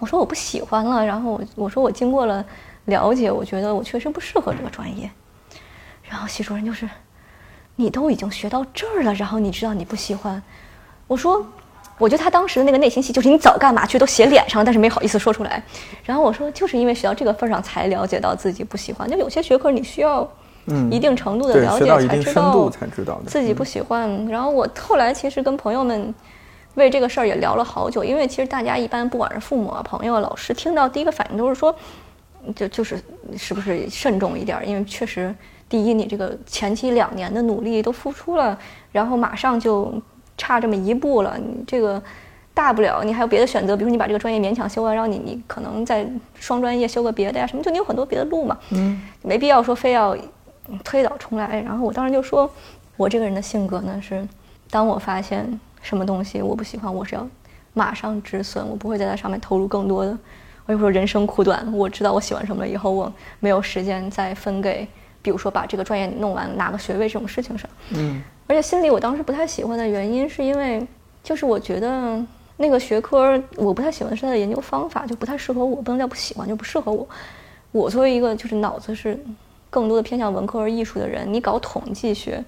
[0.00, 1.06] 我说我不喜欢了。
[1.06, 2.44] 然后我我说我经过了。
[2.86, 5.10] 了解，我觉得我确实不适合这个专业。
[6.08, 6.88] 然后系主任就是，
[7.76, 10.40] 你都已经学到这儿了，然后你知道你不喜欢。
[11.06, 11.44] 我说，
[11.98, 15.62] 我觉得他当时的那个内心戏就是你早干嘛去，都写脸上了，但是没好意思说出来。
[16.04, 19.10] 然后我说，就是因为学到这个份上才了解到自己不喜欢。
[19.10, 20.28] 就有些学科你需要
[20.66, 24.26] 嗯一定程度的了解才知道，才知道自己不喜欢。
[24.28, 26.14] 然后我后来其实跟朋友们
[26.74, 31.74] 为这个事儿也聊了好久，因为其实大家一般不管是父母啊、朋友啊、老师，听到第一个反应都是说。
[32.54, 33.00] 就就是
[33.36, 34.66] 是不是慎重一点？
[34.68, 35.34] 因为确实，
[35.68, 38.58] 第一，你这个前期两年的努力都付出了，
[38.92, 39.92] 然后马上就
[40.36, 42.02] 差这么一步了，你这个
[42.52, 50.16] 大不了你还有别的选择，比如说你把这个专业勉强修完，然后你你可能在双专业修个别的呀什么，就你有很多别的路嘛，嗯，没必要说非要
[50.82, 51.60] 推倒重来。
[51.62, 52.50] 然后我当时就说，
[52.96, 54.26] 我这个人的性格呢是，
[54.70, 57.26] 当我发现什么东西我不喜欢，我是要
[57.72, 60.16] 马上止损，我不会在它上面投入更多的。
[60.66, 64.86] 我就说人生苦短，我知道我喜欢什么了，以后我没有时间再分给，
[65.20, 67.68] 比如说把这个专业弄完拿个学位这种事情上。
[67.90, 68.22] 嗯。
[68.46, 70.86] 而且心里我当时不太喜欢的原因，是因为
[71.22, 72.22] 就是我觉得
[72.56, 77.06] 那个学科我不太喜欢的是它的研究方法，就不太适合我，不能叫不喜欢，就不适合我。
[77.72, 79.18] 我作为一个就是脑子是
[79.70, 82.42] 更多的偏向文科和艺术的人，你搞统计学。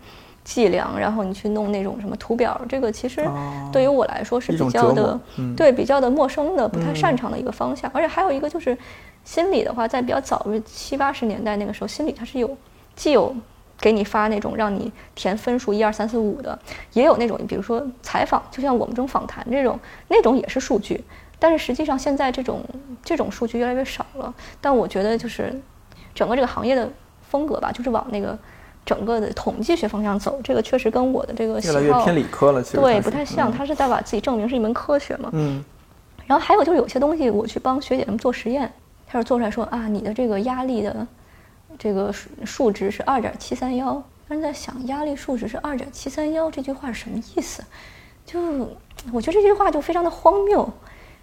[0.47, 3.29] 计量，然后你去弄那种什么图表，这个其实
[3.73, 5.19] 对于我来说是比较的，
[5.57, 7.91] 对比较的陌生的，不太擅长的一个方向。
[7.93, 8.79] 而且还有一个就是，
[9.25, 12.57] 心理的话，在比较早的七八十年代那个时候，心理它是有
[12.95, 13.35] 既有
[13.81, 16.57] 给你发那种让你填分数一二三四五的，
[16.93, 21.03] 也有那种比如说采访，就像我们这种访谈这种，那种也是数据。
[21.41, 22.63] 但是实际上现在这种
[23.03, 24.33] 这种数据越来越少了。
[24.61, 25.53] 但我觉得就是
[26.15, 26.89] 整个这个行业的
[27.29, 28.39] 风格吧，就是往那个。
[28.87, 33.53] 整个的统计学方向走，这个确实跟我的这个越来越偏理科了，其实对不太像。
[33.53, 35.29] 他是在把自己证明是一门科学嘛。
[35.33, 35.63] 嗯。
[36.27, 38.73] 然后还有就是有些东西，我去帮学姐们做实验，
[39.07, 41.07] 他就做出来说啊，你的这个压力的
[41.79, 44.03] 这个数数值是二点七三幺。
[44.29, 47.63] 但是在想，压力数值是二点七三幺这句话是什么意思？
[48.25, 48.41] 就
[49.13, 50.69] 我觉得这句话就非常的荒谬。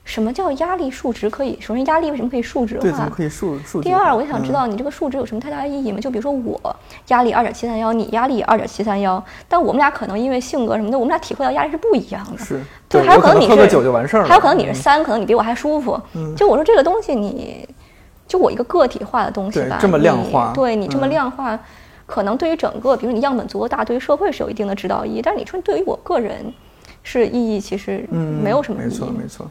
[0.06, 1.58] 什么叫压力数值可以？
[1.62, 2.82] 首先，压力为什么可以数值化？
[2.82, 3.82] 对，怎么可以数数？
[3.82, 6.00] 第二，我就想知道你这个数值有什么太大的意义吗？
[6.00, 6.76] 就比如说我
[7.08, 12.38] 压力二点七三幺，你压力二点七三幺，但我们俩可能因为性格什么的，我们俩体会到压力是不一样的。
[12.38, 16.00] 是，对，还有可能你是喝个酒就完事儿了，还有可能你是三，可能你比我还舒服。
[16.16, 17.68] 嗯，就我说这个东西，你
[18.28, 21.58] 就我一个个体化的东西吧，这么量化，对你这么量化，
[22.06, 25.22] 可能对于整个，比如你样本足够大，对于社会是有一定的指导意义。
[25.24, 26.54] 但是你说对于我个人，
[27.04, 28.90] 是意义其实没有什么意义。
[28.90, 29.50] 没错，没错。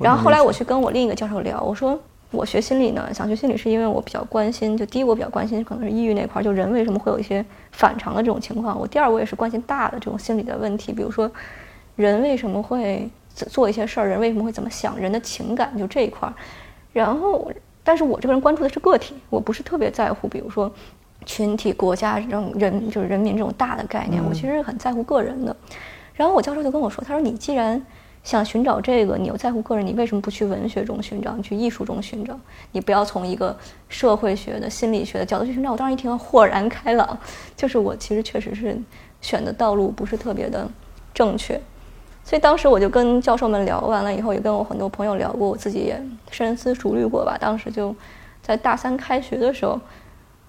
[0.00, 1.98] 然后后来我去跟我另一个教授聊，我说
[2.30, 8.78] 我学心理呢，想学心理是因为我比较关心，就第一我比较关心可能是抑郁那块儿，就人为什么会有一些反常的这种情况。
[8.78, 11.30] 我第二我也是关心大的这种心理的问题，比如说
[11.96, 16.34] 人为什么会做一些事儿，人为什么会怎么想，人的情感就这一块儿。
[16.92, 17.50] 然后，
[17.84, 20.72] 但是我这个人关注的是个体，我不是特别在乎，比如说
[21.24, 25.54] 群体、国家这种人就是人民这种大的概念，我其实是很在乎个人的。
[26.14, 27.80] 然后我教授就跟我说，他说你既然
[28.22, 31.34] 想寻找这个，你又在乎个人，你为什么不去文学中寻找？
[31.36, 32.38] 你去艺术中寻找？
[32.72, 33.56] 你不要从一个
[33.88, 35.72] 社会学的、心理学的角度去寻找。
[35.72, 37.18] 我当时一听，豁然开朗，
[37.56, 38.78] 就是我其实确实是
[39.20, 40.68] 选的道路不是特别的
[41.14, 41.60] 正确。
[42.22, 47.38] 所以当时我就跟教授们聊完了以后，也跟我很多朋友聊过，我自己也深思熟虑过吧。
[47.40, 47.96] 当时就
[48.42, 49.80] 在大三开学的时候，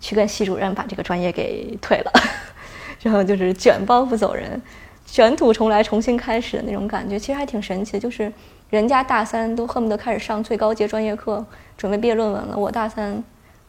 [0.02, 2.12] 去跟系主任把这个专业给退了，
[3.02, 4.62] 然后就是卷包袱走人。
[5.12, 8.00] 卷土重来，重新开始的那种感觉，其实还挺神奇的。
[8.00, 8.32] 就是
[8.69, 11.45] 人家大三都恨不得开始上最高阶专业课，
[11.76, 12.57] 准备毕业论文了。
[12.57, 13.22] 我大三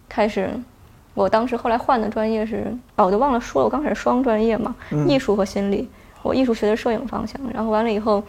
[0.08, 0.48] 开始，
[1.14, 4.72] 我当时后来换的专业是，哦，我都忘了说了，我刚开始双专业嘛，
[5.08, 5.88] 艺术和心理。
[6.22, 8.22] 我艺术学的摄影方向，然后完了以后，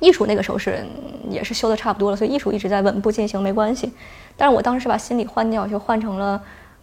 [0.00, 0.84] 艺术那个时候是
[1.30, 3.90] 也是修的差不多了，所以艺术一直在稳步进行，没关系。
[4.36, 6.38] 但是我当时是把心理换掉，就换成了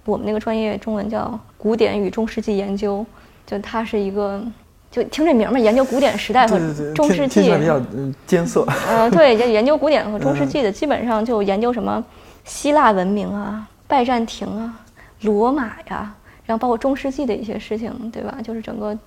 [0.06, 3.06] 我们那个专业中文叫古典与中世纪研究。
[3.46, 4.44] 就它是一个，
[4.92, 6.58] 就听这名嘛，研究古典时代和
[6.96, 7.80] 中世纪，比较
[8.26, 8.66] 艰涩。
[8.88, 12.04] 嗯，对，就研究古典和中世纪的，基本上就研究什么
[12.44, 14.80] 希腊文明啊、拜占庭啊、
[15.22, 16.12] 罗马呀，
[16.46, 18.38] 然后包括中世纪的一些事情，对吧？
[18.44, 18.98] 就是整个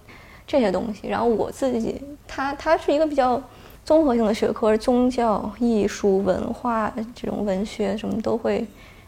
[0.47, 1.09] 这些东西。
[1.09, 3.43] 然后我自己，它它是一个比较
[3.85, 8.65] 综合性的学科，宗教、艺术、文化这种文学什么都会，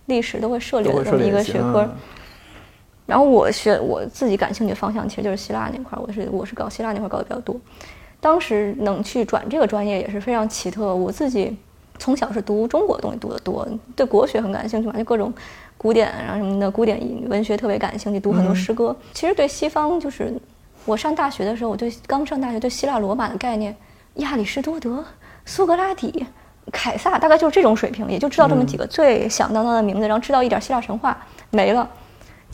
[0.06, 1.88] 历史都会涉猎的这么一个学科。
[3.06, 7.56] 然后我学我自己感兴趣的方向其实就是希腊那块儿，我是我是搞希腊那块儿搞的比较多。
[8.20, 10.94] 当时能去转这个专业也是非常奇特。
[10.94, 11.54] 我自己
[11.98, 15.30] 从小是读中国的东西读的多，对国学很感兴趣嘛，就各种
[15.76, 16.98] 古典啊什么的古典
[17.28, 18.96] 文学特别感兴趣，读很多诗歌。
[19.12, 20.32] 其实对西方就是
[20.86, 23.76] 我上大学的时候，我对刚上大学对希腊罗马的概念，
[24.14, 25.04] 亚里士多德、
[25.44, 26.26] 苏格拉底、
[26.72, 31.14] 凯撒，大概就是这种水平，也就知道这么几个最响当当的名字，然后知道一点希腊神话
[31.50, 31.86] 没了。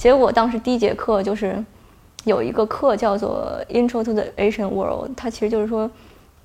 [0.01, 1.63] 结果当时第一节课就是
[2.25, 5.91] 有一个课叫做 Intro to the Asian World，它其实就是说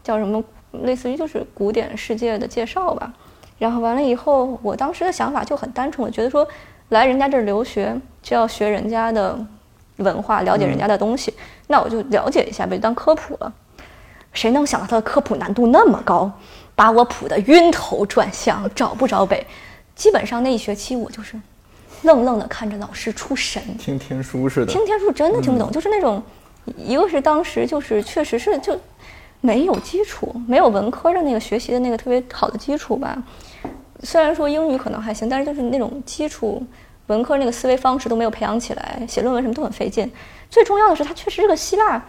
[0.03, 0.43] 叫什么，
[0.84, 3.14] 类似于就是古典世界的介绍吧。
[3.58, 6.45] 然后完了以后，我当时的想法就很单纯，我觉得说
[6.89, 9.39] 来人家这儿留学就要学人家的
[9.99, 11.34] 文化，了解人家的东西，
[11.68, 13.53] 那我就了解一下呗，当科普了。
[14.34, 16.30] 谁能想到他的科普难度那么高，
[16.76, 19.47] 把我普的晕头转向，找不着北。
[19.95, 21.39] 基本上那一学期我就是。
[22.06, 24.72] 愣愣的看着老师出神，听天书似的。
[24.72, 26.24] 听天书真的听不懂，就是那种，
[26.78, 28.80] 一个是当时就是确实是就
[29.41, 33.22] 没有基础，没有文科的那个学习的那个特别好的基础吧。
[34.03, 36.64] 虽然说英语可能还行，但是就是那种基础
[37.08, 40.10] 文科那个思维方式都没有培养起来，写论文什么都很费劲。
[40.49, 42.03] 最重要的是，它确实是个希腊。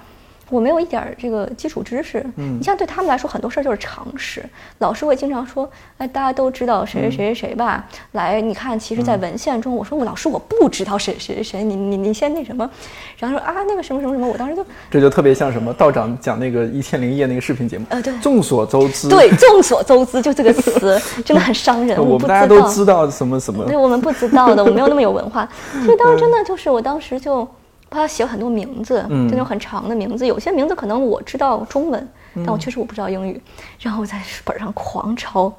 [0.48, 4.44] 我没有一点儿这个基础知识，嗯，你像对他们来说，很多事儿就是常识。
[4.78, 5.68] 老师会经常说
[5.98, 7.84] ：“哎，大家都知道谁谁谁谁谁吧？
[8.12, 12.70] 来，你看，其实，在文献中，我说我老师我不知道谁谁谁，你你你先那什么，
[13.18, 21.98] 然后说啊，那个什么什么什么，我当时就这就特别像什么道长讲那个一千零一夜那个视频节目，呃，对，众所周知，对，众所周知，就这个词 真的很伤人。
[21.98, 25.48] 我们大家都知道什么什么，对我们不知道的，我没有那么有文化，
[25.84, 27.46] 所以当时真的就是我当时就。
[27.88, 30.26] 他写很多名字，就那种很长的名字。
[30.26, 33.40] 有些名字可能我知道中文，但我确实我不知道英语。
[33.80, 35.52] 然后我在本上狂抄，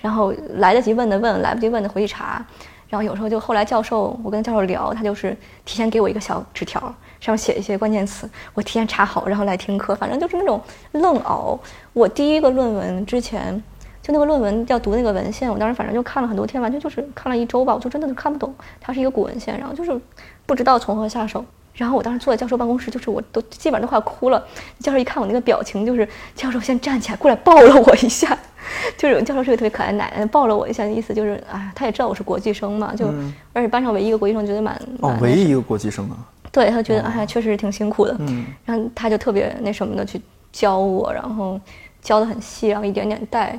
[0.00, 2.44] 然后来得及问的问，来不及问的回去查。
[2.88, 6.80] 然后有时候就后来教授，我跟教授聊，他就是提前给我一个小纸条，
[7.20, 9.94] 上面写一些关键词，我提前查好，然后来听课。
[9.96, 10.60] 反正就是那种
[10.92, 11.58] 愣熬。
[11.92, 13.60] 我第一个论文之前，
[14.00, 18.54] 就那个论文要读那个文献，我当时反正就看了很多天，完全就是看了一周吧，我就真的是看不懂。
[18.80, 20.00] 它是一个古文献，然后就是
[20.46, 21.44] 不知道从何下手。
[21.74, 24.42] 然后我当时坐在教授办公室，就是我都基本上都快哭了。
[24.78, 28.38] 教授一看我那个表情，就是教授先站起来过来抱了我一下，
[28.96, 33.12] 就是教授是个特别可爱的奶奶，抱了我一下的意思就是，哎，他也知道我是国际生嘛，就
[33.52, 36.16] 而且班上唯一一个国际生，觉得蛮哦，唯一一个国际生啊，
[36.52, 40.20] 对他觉得哎，确实挺辛苦的，嗯，然后他就特别那什么的去
[40.52, 41.60] 教我，然后
[42.00, 43.58] 教的很细，然后一点点带。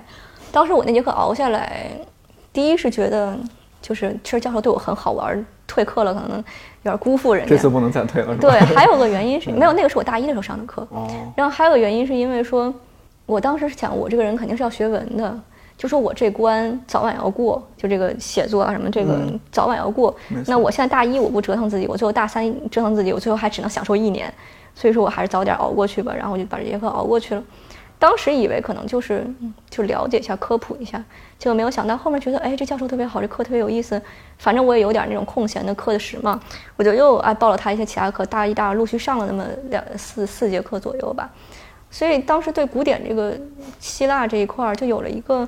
[0.52, 1.92] 当时我那节课熬下来，
[2.54, 3.38] 第一是觉得
[3.86, 6.44] 就是其实教授对我很好玩，退课了可能。
[6.82, 8.36] 有点辜负人家，这次不能再退了。
[8.38, 10.88] 对，还有个原因是 没有那个是我大一的时候上的课。
[10.90, 11.08] 哦。
[11.36, 12.74] 然后还有个原因是因为说，
[13.26, 15.40] 我当时是想我这个人肯定是要学文的，
[15.78, 19.20] 就说我这关早晚要过，就这个写作啊什么这个
[19.52, 20.16] 早晚要过。
[20.48, 24.32] 那我现在大一我不折腾自己，我最后大三折腾自己，我最后还只能享受一年，
[24.76, 26.14] 所以说我还是早点熬过去吧。
[26.16, 27.44] 然后我就把这节课熬过去了。
[27.98, 29.26] 当时以为可能就是
[29.70, 31.02] 就了解一下科普一下，
[31.40, 34.00] 结果没有想到后面觉得哎这教授特别好，这课特别有意思。
[34.38, 36.40] 反正我也有点那种空闲的课时嘛，
[36.76, 41.30] 我就又哎报了他一些其他课，大一、大二陆续上了那么两四四节课左右吧。
[41.90, 43.34] 所以当时对古典这个
[43.80, 45.48] 希腊这一块儿就有了一个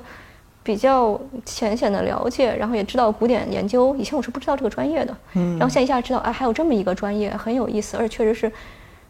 [0.62, 3.94] 比较浅显的了解，然后也知道古典研究。
[3.96, 8.50] 以前我是不知道这个专业的，嗯，然后现在一下知道哎还有这么一个专业很有意思，而且确实是。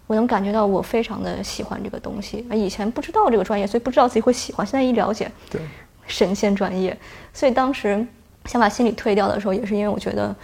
[0.09, 2.55] 我能感觉到我非常的喜欢这个东西啊！
[2.55, 4.67] 以前不知道这个专业，所以不知道自己会喜欢。
[4.67, 5.61] 现在一了解，对，
[6.07, 6.97] 神仙专业。
[7.33, 8.05] 所以当时
[8.47, 10.35] 想把心理退掉的时候，也是因为我觉得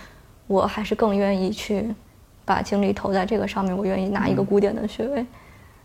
[0.46, 1.92] 我还是更愿意去
[2.44, 3.76] 把精力投在这个上面。
[3.76, 5.24] 我愿意拿一个古典的学位。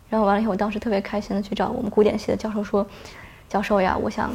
[0.10, 2.86] 然后完了以后，我当时特别开心的去找我们古典系的教授说
[3.50, 4.30] ：“教授呀，我想。”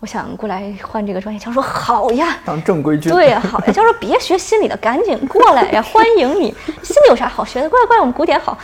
[0.00, 3.10] 我想过来换这个专业，教授说好呀，当正规军。
[3.10, 3.66] 对呀，好呀。
[3.72, 6.54] 教授说别学心理的，赶紧过来呀，欢迎你。
[6.82, 7.70] 心理有啥好学的？
[7.70, 8.58] 过来过来，我们古典好。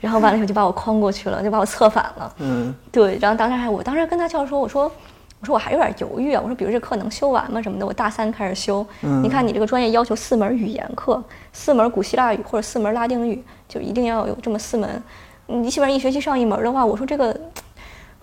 [0.00, 2.32] 然后完了以后就把我框过去了，就把我策反了。
[2.38, 3.18] 嗯，对。
[3.20, 4.90] 然后当时还，我当时跟他教授说，我说，
[5.40, 6.40] 我说我还有点犹豫啊。
[6.42, 7.60] 我说，比如这课能修完吗？
[7.60, 7.84] 什么的？
[7.84, 8.86] 我大三开始修。
[9.02, 9.22] 嗯。
[9.22, 11.22] 你看你这个专业要求四门语言课，
[11.52, 15.02] 四门古希腊语或者四门拉丁语，就一定要有这么四门。
[15.46, 17.38] 你基本上一学期上一门的话，我说这个。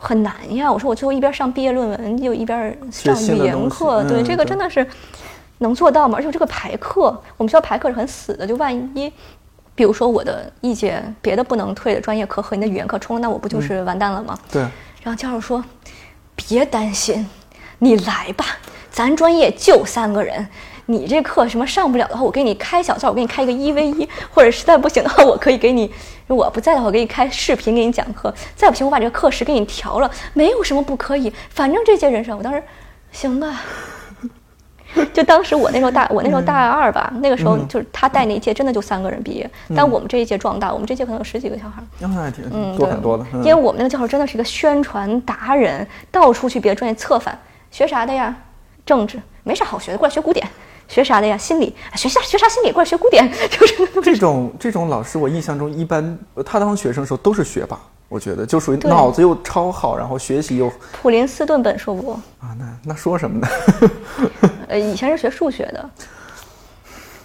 [0.04, 0.70] 很难呀！
[0.70, 4.86] 我说我最后一边上毕业论文，又一边上语言课，对这个真的是
[5.60, 6.18] 能做到吗？
[6.18, 7.04] 而且这个排课，
[7.38, 9.10] 我们学校排课是很死的，就万一
[9.74, 14.38] 比如说我的一节别的不能退的专业课和你的语言课冲了，那我不就是完蛋了吗？
[14.52, 14.62] 对。
[15.02, 15.64] 然后教授说
[16.36, 17.26] ：“别担心，
[17.80, 18.46] 你来吧，
[18.92, 20.46] 咱专业就三个人。”
[20.86, 25.90] 你这课什么上不了的话，我给你开小灶，我给你开一个一 v 一，或者实在不行的话，我可以给你，
[26.28, 28.34] 我不在的话，我给你开视频给你讲课。
[28.56, 31.32] 再不行，我把这个课时给你调了，没有什么不可以。
[31.50, 32.62] 反正这些人生，我当时，
[33.12, 33.62] 行吧。
[35.12, 41.82] 就当时我那时候大，我那时候大二吧，那个时候就是他带那一届真的就三个人毕业，但我们这一届壮大，我们这届可能有十几个小孩。
[41.98, 42.48] 那还挺
[42.78, 43.26] 多很多的。
[43.38, 47.36] 因为我们那个教授真的是一个宣传达人，到处去别的专业策反。
[47.72, 48.36] 学啥的呀？
[48.86, 50.48] 政治没啥好学的，过来学古典。
[50.94, 51.36] 学啥的呀？
[51.36, 52.72] 心理学啥学啥心理？
[52.72, 55.18] 过来学古典， 就是这种这种老师。
[55.18, 56.16] 我印象中，一般
[56.46, 60.72] 他当学生的时候都是学霸，我觉得就属于脑子又超好，然后学习又。
[60.92, 63.48] 普林斯顿本硕博啊，那那说什么呢？
[64.70, 65.90] 呃，以前是学数学的，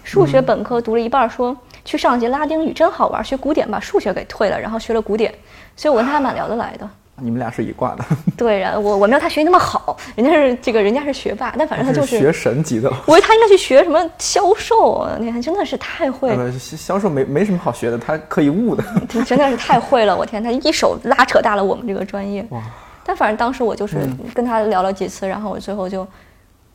[0.03, 1.55] 数学本科读了一半，说
[1.85, 5.35] 去上节拉丁语真好玩，学古典把数学给退了，然后学了古典，
[5.77, 6.89] 所以我跟他还蛮聊得来的。
[7.21, 8.05] 你们俩是一挂的，
[8.37, 12.89] 对，然后我我没有他学习那么好，人家是这个人家是学霸，但反正他就是学神级的。
[13.07, 16.53] 我觉得他应该去学什么销售，你看真的是太会了。
[16.59, 18.85] 销售没没什么好学的，他可以悟的。
[19.25, 22.47] 真的是太会了，我天，他一手拉扯大了我们这个专业。
[22.51, 22.63] 哇！
[23.05, 23.99] 但反正当时我就是
[24.35, 26.07] 跟他聊了几次，然后我最后就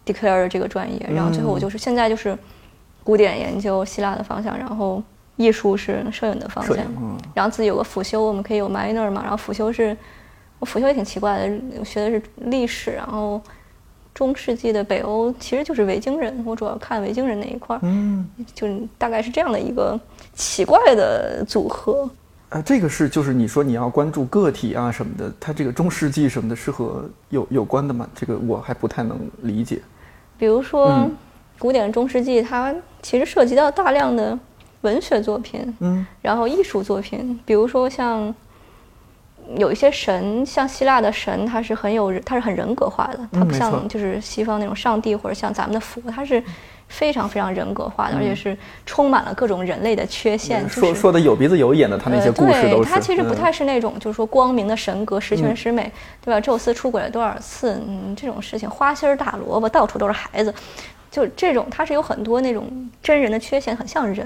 [0.06, 2.38] declare 了这个专业，然后最后我就是现在就是
[3.04, 5.02] 古典研究希腊的方向，然后
[5.36, 6.78] 艺术是摄影的方向，
[7.34, 9.96] 然后自己有个辅修，我们可以有 minor 嘛，然后辅修是。
[10.64, 13.42] 辅修也挺奇怪的，学的是历史，然后
[14.14, 20.00] 中世纪的北欧其实就是维京人，我主要看维京人那一块儿，嗯，就大概是这样的一个
[20.34, 22.10] 奇怪的组合。
[22.50, 28.08] 啊，这个是就是你说你要关注个体啊什么的，它这个中世纪什么的是和有有关的吗？
[28.14, 29.82] 这个我还不太能理解。
[30.38, 31.10] 比如说
[31.58, 34.38] 古典中世纪，它其实涉及到大量的
[34.82, 38.34] 文学作品，嗯，然后艺术作品，比如说像。
[39.58, 46.42] 有一些神，像希腊的神，他是很有，他是很人格化的，他不像就是西方那种上帝或者像咱们的佛，他是
[46.88, 50.68] 非常非常人格化的，而且是充满了各种人类的缺陷。
[50.68, 52.90] 说说的有鼻子有眼的，他那些故事都是。
[52.90, 55.92] 他其实不太是那种就是说光明的神格，十全十美，
[56.24, 56.40] 对吧？
[56.40, 57.82] 宙斯出轨了多少次？
[57.88, 60.54] 嗯，这种事情花心大萝卜，到处都是孩子。
[61.14, 64.26] 就这种，它是有很多那种真人的缺陷，很像人，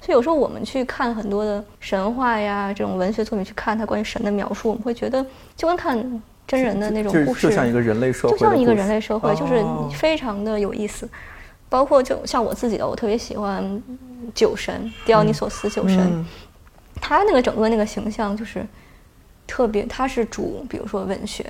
[0.00, 5.24] 所以有时候我们去看很多的神话呀，这种文学作品，去看它关于神的描述，我们会觉得
[5.54, 9.64] 就跟看真人的那种故事，就像一个人类社会，就像一个人类社会，就是
[9.96, 11.08] 非常的有意思。
[11.68, 13.80] 包括就像我自己的，我特别喜欢
[14.34, 16.24] 酒神狄奥尼索斯酒神，
[17.00, 18.66] 他那个整个那个形象就是
[19.46, 21.46] 特别，他是主，比如说文学，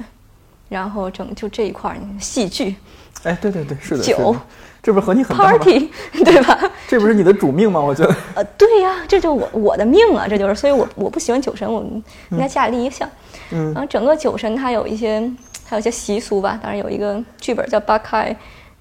[0.68, 2.76] 然后整就这一块戏剧。
[3.22, 4.37] 哎，对对对，是的，酒，
[4.85, 6.61] 这不是和你很 party 对吧？
[6.87, 7.80] 这不是你的主命吗？
[7.80, 13.09] 我觉得，呃，对呀，这就我我的命啊，这就是，所以我我不喜欢酒神，我们应该下立一项。
[13.51, 15.18] 嗯，然后整个酒神它有一些，
[15.64, 16.61] 还有一些习俗吧。
[16.62, 18.30] 当然有一个剧本叫《巴开》，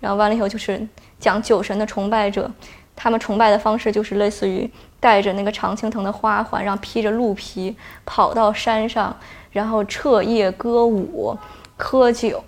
[0.01, 0.85] 然后完了以后就是
[1.21, 2.51] 讲酒神的崇拜者，
[2.97, 7.73] 他们崇拜的方式就是类似于带着那个常青藤的花环，然后披着鹿皮
[8.03, 9.15] 跑到山上，
[9.51, 11.37] 然后彻夜歌舞。
[11.84, 12.41] 喝酒，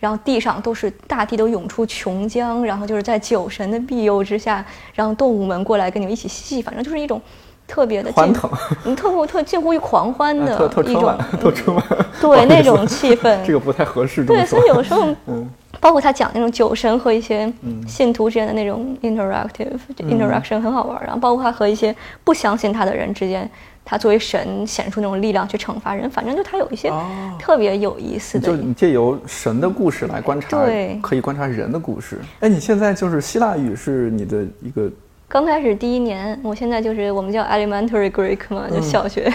[0.00, 4.64] 然后地上都是大地都涌出琼浆，然后就是在酒神的庇佑之下，
[4.94, 7.20] 然后动物们过来跟你们一起嬉，反正就是一种
[7.66, 8.50] 特别的欢腾，
[8.96, 11.18] 特特特近乎于狂欢的一种，特春晚，
[12.18, 14.24] 对 那种气氛，这个不太合适。
[14.24, 15.46] 对，所以有时候，嗯，
[15.78, 17.52] 包括他讲那种酒神和一些
[17.86, 23.48] 信徒之间的那种 interactive interaction 很好玩，然后包括他和一些不相信他的人之间。
[23.90, 26.92] 他作为神显出那种力量去惩罚人，反正就他有一些
[27.38, 28.46] 特别有意思的。
[28.46, 32.20] 就你借由神的故事来观察，对，可以观察人的故事。
[32.40, 34.90] 哎，你现在就是希腊语是你的一个。
[35.26, 39.30] 刚开始第一年，我现在就是我们叫 elementary Greek 嘛，就小学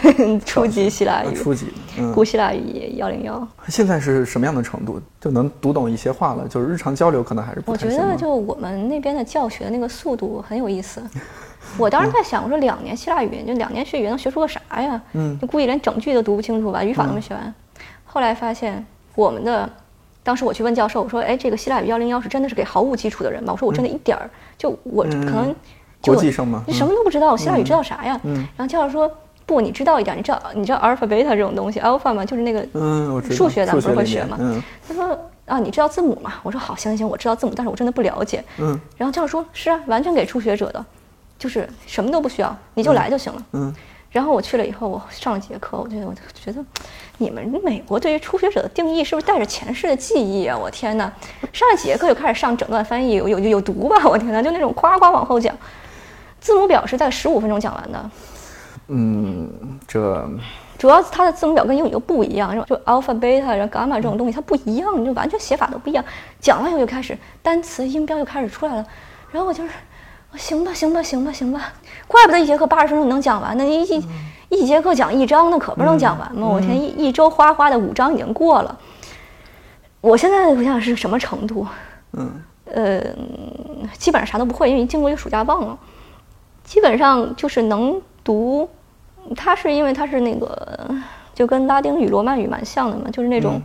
[0.45, 1.67] 初级希腊语，初级
[2.13, 3.47] 古希腊语幺零幺。
[3.69, 5.01] 现在是什么样的程度？
[5.19, 6.47] 就能读懂一些话了？
[6.47, 7.89] 就是日常交流可能还是不太行。
[7.89, 11.01] 我觉得就我们那边的教学的那个速度很有意思。
[11.77, 15.01] 我当时在想，我说两年希腊语就两年学语言能学出个啥呀？
[15.13, 17.53] 嗯，就估计连整句都读不清楚吧，语法都没学完。
[18.05, 18.85] 后来发现
[19.15, 19.69] 我们的，
[20.21, 25.55] 当时我去问教授，我说：“哎，这个希腊语幺零幺是真的是给毫无基础的人吗？”我说：“我真的一点儿就我可能。”
[26.01, 26.63] 国际生吗？
[26.67, 28.19] 你什么都不知道，希腊语知道啥呀？
[28.23, 28.35] 嗯。
[28.57, 29.09] 然后教授说
[29.47, 32.25] ：“不，你知道一点，你知道你知道阿尔法贝塔这种东西，alpha 吗？
[32.25, 34.37] 就是那个嗯，数学咱们不是会学吗？
[34.39, 34.61] 嗯。
[34.87, 38.79] 他说：“啊，你知道字母吗？”我说：“好，行行行，我知道字母，但是我真的不了解。”嗯。
[38.97, 40.85] 然后教授说：“是啊，完全给初学者的，
[41.43, 43.75] 就是什么都不需要，你就来就行了。”嗯。
[44.09, 46.63] 然后我去了以后，我上了几节课，我觉得我觉得
[47.17, 50.55] 你们美国对于初学者的定义是不是带着前世的记忆啊？
[50.55, 51.11] 我天哪！
[51.51, 53.97] 上了几节课就开始上整段翻译，有有有毒吧？
[54.05, 54.41] 我天哪！
[54.41, 55.53] 就那种夸夸往后讲。
[56.39, 58.09] 字母表是在十五分钟讲完的。
[58.89, 59.49] 嗯，
[59.87, 60.29] 这
[60.77, 66.05] 主要它的字母表跟英语又不一样，就 alpha、beta、然后 gamma 这种东西它不一样，就完全写法都不一样。
[66.39, 68.85] 讲完以后就开始单词音标就开始出来了，
[69.31, 69.71] 然后我就是，
[70.37, 71.73] 行吧，行吧，行吧，行吧，
[72.07, 74.05] 怪不得一节课八十分钟能讲完，呢一一
[74.49, 76.47] 一节课讲一章，那可不能讲完吗？
[76.47, 78.77] 我天，一一周哗哗的五章已经过了。
[80.01, 81.65] 我现在不想是什么程度？
[82.11, 82.31] 嗯，
[82.65, 83.01] 呃，
[83.97, 85.77] 基本上啥都不会，因为经过一个暑假忘了。
[86.63, 88.69] 基本上就是能读，
[89.35, 90.87] 它是因为它是那个
[91.33, 93.61] 就跟拉丁语、罗曼语蛮像的嘛，就是那种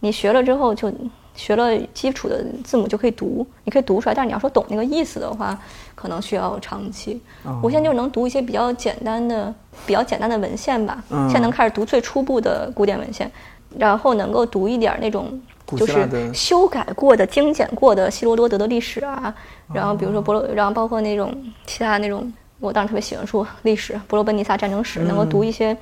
[0.00, 0.92] 你学了之后就
[1.34, 4.14] 学了基础的字母就可以读，你可以读出来。
[4.14, 5.58] 但是你要说懂那个意思的话，
[5.94, 7.20] 可能需要长期。
[7.62, 9.54] 我现在就是能读一些比较简单的、
[9.86, 13.30] 比较简单的文献吧，现在能开始读最初步的古典文献，
[13.78, 15.40] 然后能够读一点那种。
[15.74, 19.34] 就是修改过的、精简过的希罗多德的历史啊，
[19.72, 21.32] 然后比如说伯罗，然后包括那种
[21.64, 22.30] 其他那种，
[22.60, 25.74] 我当时特别喜欢说历史，伯罗奔尼撒战争史，能够读一些，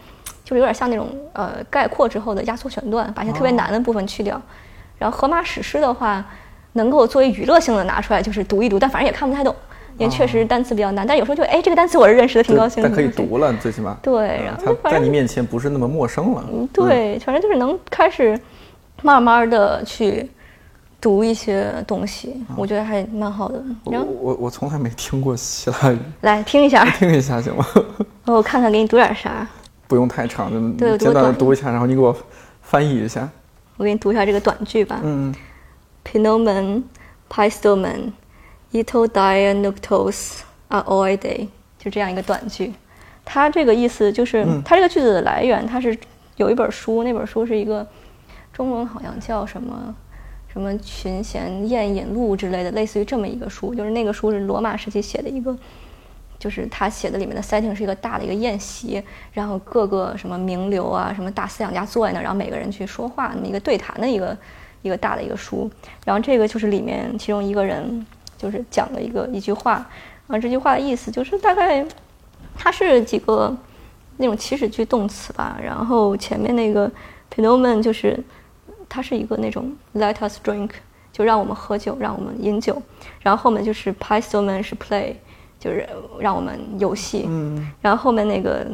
[0.45, 4.41] 就是有点像那种呃概括之后的压缩选段，把一些特别难的部分去掉。
[5.01, 6.25] 然后荷马史诗的话，
[6.75, 9.53] 能够作为娱乐性的拿出来，就是读一读，但反正也看不太懂，
[9.99, 11.05] 因为确实单词比较难。
[11.05, 12.89] 但有时候就哎，这个单词我是认识的，挺高兴的。
[12.89, 16.45] 但可以读了，最起码对，然后在你面前不是那么陌生了。
[16.73, 18.39] 对，反正就是能开始。
[19.03, 20.29] 慢慢的去
[21.01, 23.59] 读一些东西，我觉得还蛮好的。
[23.91, 27.65] 然后我我从来没听过希腊语， 来听一下， 听一下行吗？
[28.27, 29.49] 我看看给你读点啥。
[29.89, 32.15] 不用太长，就简短的读一下，然后你给我
[32.61, 33.27] 翻译一下。
[33.81, 35.01] 我给你读一下这个短句吧。
[35.03, 35.35] 嗯。
[36.05, 36.83] Pinomen,
[37.31, 38.13] Pistomen,
[38.73, 42.75] Ito dia noctos a oide，就这样一个短句。
[43.25, 45.97] 它这个意思就是，它这个句子的来源，它是
[46.37, 47.87] 有一本书，那本书是一个。
[48.53, 49.95] 中文好像叫什么
[50.53, 53.75] 什么《群贤宴饮录》之类的，类似于这么一个书。
[53.75, 55.57] 就是那个书是罗马时期写的一个，
[56.41, 59.01] 就是他写的里面的 setting 是一个大的一个宴席，
[59.33, 64.37] 然后各个什么名流啊，什么大思想家坐在那，然后每个人去说话，那个对谈的一个
[64.83, 65.71] 一个大的一个书。
[66.05, 68.05] 然后这个就是里面其中一个人
[68.37, 69.87] 就是讲了一个一句话，
[70.27, 71.87] 啊这句话的意思就是大概
[72.57, 73.57] 它是几个
[74.17, 76.91] 那种祈使句动词吧，然后前面那个
[77.29, 78.19] p e n o m e n 就是。
[78.93, 80.71] 它是一个那种 let us drink，
[81.13, 82.83] 就让我们喝酒，让我们饮酒。
[83.21, 85.15] 然后后面就是 p i s t o m a n 是 play，
[85.61, 85.89] 就是
[86.19, 87.27] 让我们游戏。
[87.29, 87.71] 嗯。
[87.81, 88.67] 然后后面那个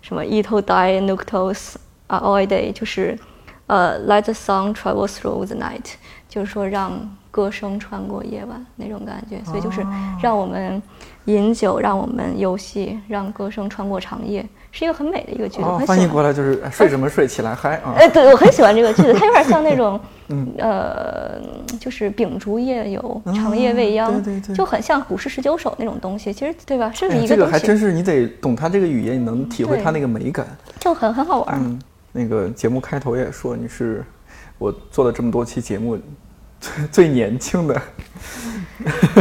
[0.00, 1.74] 什么 e t o die nuctos
[2.06, 3.18] are all day，就是
[3.66, 5.94] 呃 let the song travel through the night，
[6.28, 6.92] 就是说让
[7.32, 9.42] 歌声穿过夜晚那种感觉。
[9.44, 9.84] 所以就是
[10.22, 10.80] 让我们
[11.24, 14.46] 饮酒，让我们游戏，让歌声穿过长夜。
[14.76, 17.94] 是一个很美的一个句子，翻译过来就是睡什么睡起来嗨啊！
[17.96, 19.98] 哎，对我很喜欢这个句子，它有点像那种，
[20.28, 21.40] 嗯呃，
[21.80, 24.22] 就是秉烛夜游，长夜未央，
[24.54, 26.30] 就很像古诗十九首那种东西。
[26.30, 26.92] 其实对吧？
[26.94, 30.46] 这是一个这个还真是你得懂它这个语言，你能体会它那个美感，
[30.78, 31.58] 就很很好玩。
[31.58, 31.80] 嗯，
[32.12, 34.04] 那个节目开头也说你是
[34.58, 35.98] 我做了这么多期节目
[36.60, 37.80] 最 最年轻的，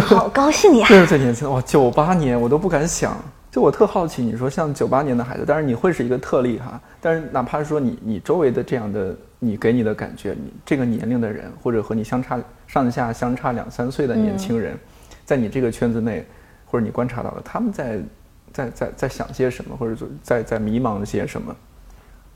[0.05, 0.85] 好高兴呀！
[0.89, 3.17] 这是最年轻的哇，九八年我都不敢想。
[3.55, 6.77] 就我特好奇，你说像九八年的孩子，但是你会是一个特例哈。
[6.99, 12.37] 但是哪怕说你你周围的这样的，你给你的感觉，你这个年龄的人，或者和你相差
[12.67, 14.77] 上下相差两三岁的年轻人，
[15.23, 16.25] 在你这个圈子内，
[16.65, 18.01] 或者你观察到的，他们在
[18.51, 21.55] 在在在想些什么，或者在在迷茫些什么？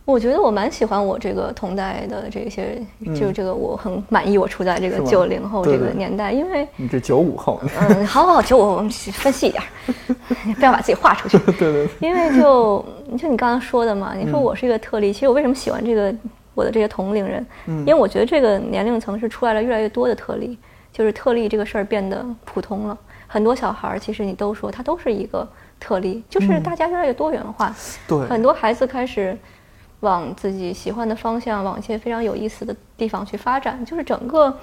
[0.06, 2.82] 我觉得我蛮喜欢我这个同代的这些，
[3.16, 9.64] 就是这个我很满意我处在这个九零后这个年代，因为你这九五后，嗯，好好九五，我们分析一点，
[10.58, 11.38] 不要把自己划出去。
[11.60, 11.88] 对对。
[12.00, 12.84] 因为就
[13.20, 16.12] 就你刚刚说的嘛，你说我是一个特例，其实我为什么喜欢这个
[16.56, 17.46] 我的这些同龄人？
[17.68, 20.58] 嗯，因为我觉得这个年龄层是出来了越来越多的特例，
[20.92, 22.98] 就是特例这个事儿变得普通了。
[23.28, 25.48] 很多小孩儿其实你都说他都是一个
[25.80, 27.76] 特例，就是大家越来越多元化，
[28.08, 29.38] 对，很多孩子开始。
[30.02, 34.58] 往自己喜欢的方向，往一些非常有意思的地方去发展，就是整个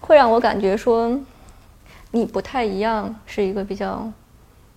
[0.00, 1.18] 会让我感觉说，
[2.10, 4.10] 你不太一样，是一个比较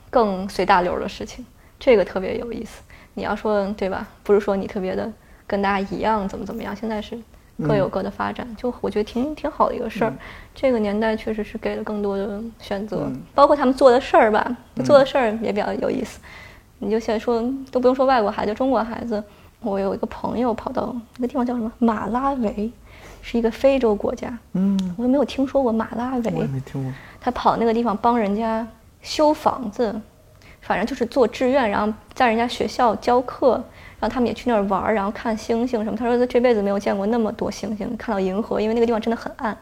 [0.09, 1.45] 更随大流的事情，
[1.79, 2.81] 这个特别有意思。
[3.13, 4.07] 你要说对吧？
[4.23, 5.11] 不是说你特别的
[5.45, 6.73] 跟大家一样，怎么怎么样？
[6.73, 7.19] 现在是
[7.67, 10.13] 各有各的发展，就我觉得挺挺好的一个事儿。
[10.55, 16.21] 这个年代确实是给了更多的选择，包括他们做的事儿吧，做的事儿也比较有意思。
[16.79, 19.21] 你就先说，都不用说外国孩子，中国孩子。
[19.61, 22.71] 我有一个朋友跑到那个地方叫什么马拉维，
[23.21, 24.37] 是一个非洲国家。
[24.53, 26.31] 嗯，我都没有听说过马拉维。
[26.33, 26.91] 我也没听过。
[27.19, 28.67] 他跑那个地方帮人家
[29.01, 29.99] 修房子，
[30.61, 33.53] 反正就是做志愿，然后在人家学校教课，
[33.99, 35.95] 然后他们也去那儿玩，然后看星星什么。
[35.95, 39.55] 他说他这辈子没有见过那么多星星，看到银河，因为那个地方真的很暗。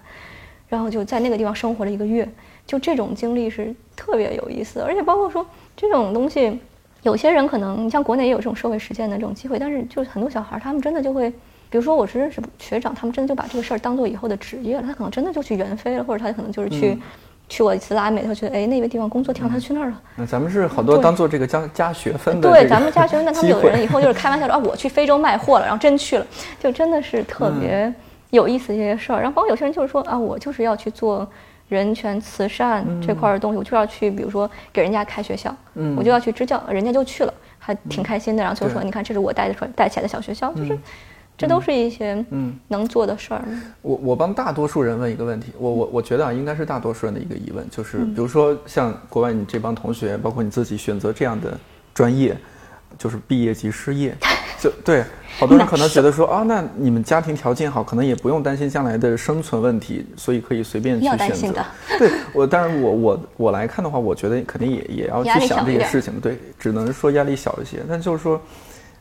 [0.70, 2.30] 然后就在那个地方生活了一个月，
[2.66, 5.44] 就这种经历是特别有意思，而且包括说
[5.76, 6.60] 这种东西，
[7.04, 11.30] 有些人可能你像国内也有这种社会实践的这种机会，但是就是很多小孩他们真的就会，
[11.70, 16.98] 比如说我是认识学长，他们真的就把这个事儿当做以后的职业了，他可能真的就去援非了，或者他可能就是去。
[17.52, 20.00] 去过一次拉美，他觉得哎那个地方工作挺好，他去那儿了。
[20.16, 22.48] 那咱们是好多当做这个加加学分的。
[22.48, 26.28] 对，咱们加学分，但他们有的人以后就是开玩笑说 啊，我去非洲卖货了，然后真去了，
[26.60, 27.92] 就真的是特别
[28.30, 29.20] 有意思这些事儿。
[29.20, 31.28] 然后包括有些人就是说啊，我就是要去做
[31.70, 35.56] 人权慈善这块的东西，我就要去，比如说给人家开学校，
[35.96, 38.44] 我就要去支教，人家就去了，还挺开心的。
[38.44, 40.78] 然后就说你看，这是我带的出来带起来的小学校，就是。
[41.38, 43.42] 这都是一些嗯能做的事儿。
[43.82, 51.58] 我我帮大多数人问一个问题，我我我觉得啊，应该是大多数人的一个疑问，就是比如说像国外你这帮同学，包括你自己选择这样的
[51.94, 52.36] 专业，
[52.98, 54.16] 就是毕业即失业，
[54.60, 55.04] 就对，
[55.38, 61.64] 好多人可能觉得说啊，那你们家庭条件好，可能也不用担心将来的生存问题，所以可以随便去选择。
[62.00, 66.18] 对我，当然我我我来看的话，我觉得肯定也也要去想这些事情。
[66.22, 68.42] 对，只能说压力小一些，但就是说。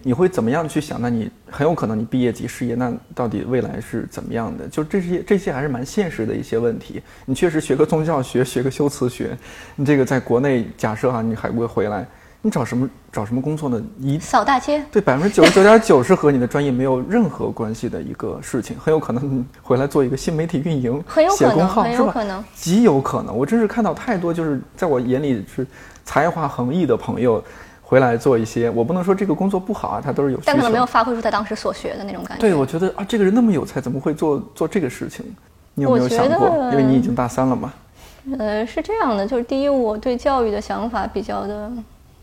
[0.01, 1.03] 你会怎么样去想？
[1.03, 4.65] 那你很有可能你毕业即失业，那到底未来是怎么样的？
[4.69, 7.03] 就这些这些还是蛮现实的一些问题。
[7.25, 9.37] 你确实学个宗教学，学个修辞学，
[9.75, 12.07] 你这个在国内假设哈，你还会回来，
[12.43, 13.83] 你找什么找什么工作呢？
[13.97, 23.37] 你扫大街，对，百分之九十九点九是和你的专业没有任何关系的一个事情，很有可能回来做一个新媒体运营，很有可能，很有可能，极有可能。
[23.37, 25.67] 我真是看到太多，就是在我眼里是
[26.05, 27.43] 才华横溢的朋友。
[27.81, 30.39] 回来做一些，我不能说这个工作不好啊，他都是有。
[30.45, 32.41] 但可能没有发挥出他当时所学的那种感觉。
[32.43, 35.25] 对，我觉得啊，这个人那么有才，怎么会做做这个事情？
[35.73, 36.49] 你有没有想过？
[36.71, 37.73] 因为你已经大三了嘛。
[38.39, 41.73] 呃，是这样的，就是第一，我对教育的想法比较的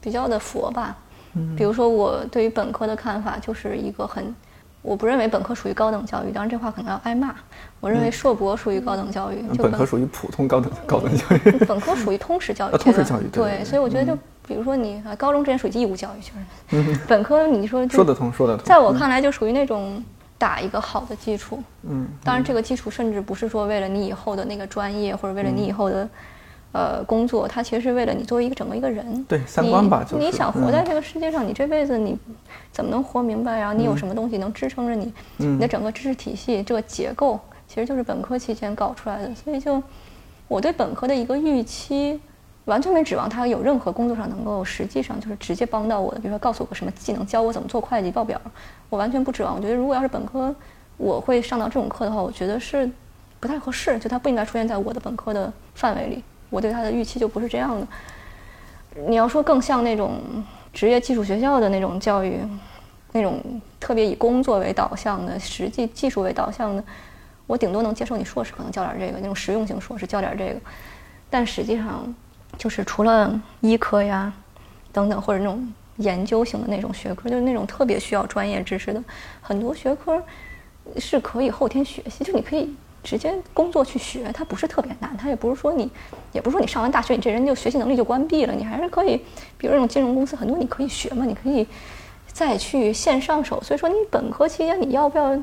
[0.06, 0.96] 比较的佛吧。
[1.34, 1.54] 嗯。
[1.58, 4.34] 比如说，我对于本科的看法就是一个很，
[4.82, 7.36] 我不认为本科属于高等教育，当然这话可能要挨骂。
[7.82, 11.52] 我认为硕博属于高等教育，就本科属于普通高等高等教育。
[11.66, 12.78] 本科属于通识教育。
[12.78, 13.28] 通识教育。
[13.32, 14.18] 对，所以我觉得就。
[14.48, 16.22] 比如说你啊，高中之前属于义务教育，
[16.70, 18.64] 就是本科你说说得通，说得通。
[18.64, 20.04] 在我看来，就属于那种
[20.38, 21.64] 打一个好的基础。
[21.82, 26.08] 嗯，当然这个基础甚至不是说为了你以后的那个专业，或者为了你以后的
[26.76, 29.24] 呃工作，它其实是为了你作为一个整个一个人。
[29.24, 32.18] 对，三观吧，就你想活在这个世界上，你这辈子你
[32.74, 33.58] 怎么能活明白？
[33.58, 35.14] 然后你有什么东西能支撑着你？
[35.38, 39.34] 你的整个知识体系这个结构，其实就是本科期间搞出来的。
[39.34, 39.82] 所以就
[40.50, 42.20] 我对本科的一个预期。
[42.66, 48.42] 完全没指望他有任何工作上能够实际上就是直接帮到我的，比如说告诉我个什么技能，教我怎么做会计报表，
[48.90, 49.56] 我完全不指望。
[49.56, 50.54] 我觉得如果要是本科
[50.98, 52.90] 我会上到这种课的话，我觉得是
[53.40, 56.24] 不太合适，就它不应该出现在我的本科的范围里。
[56.50, 57.88] 我对他的预期就不是这样的。
[59.08, 60.22] 你要说更像那种
[60.74, 62.40] 职业技术学校的那种教育，
[63.12, 63.42] 那种
[63.80, 66.84] 特别以工作为导向的、实际技术为导向的，
[67.48, 70.60] 我顶多能接受你硕士可能教点这个，那种实用型硕士教点这个，
[71.30, 72.14] 但实际上。
[72.58, 74.32] 就是除了医科呀，
[74.94, 79.04] 等等，或者那种研究型的那种学科，就是那种特别需要专业知识的，
[79.42, 80.24] 很多学科
[80.98, 82.74] 是可以后天学习，就你可以
[83.06, 85.90] 直接工作去学，它不是特别难，它也不是说你，
[86.34, 89.16] 也不是说你上完大学你这人就学习能力就关闭了，你还是可以，
[89.58, 91.66] 比如那种金融公司很多你可以学嘛，你可以
[92.28, 95.42] 再去线上手，所以说你本科期间你要不要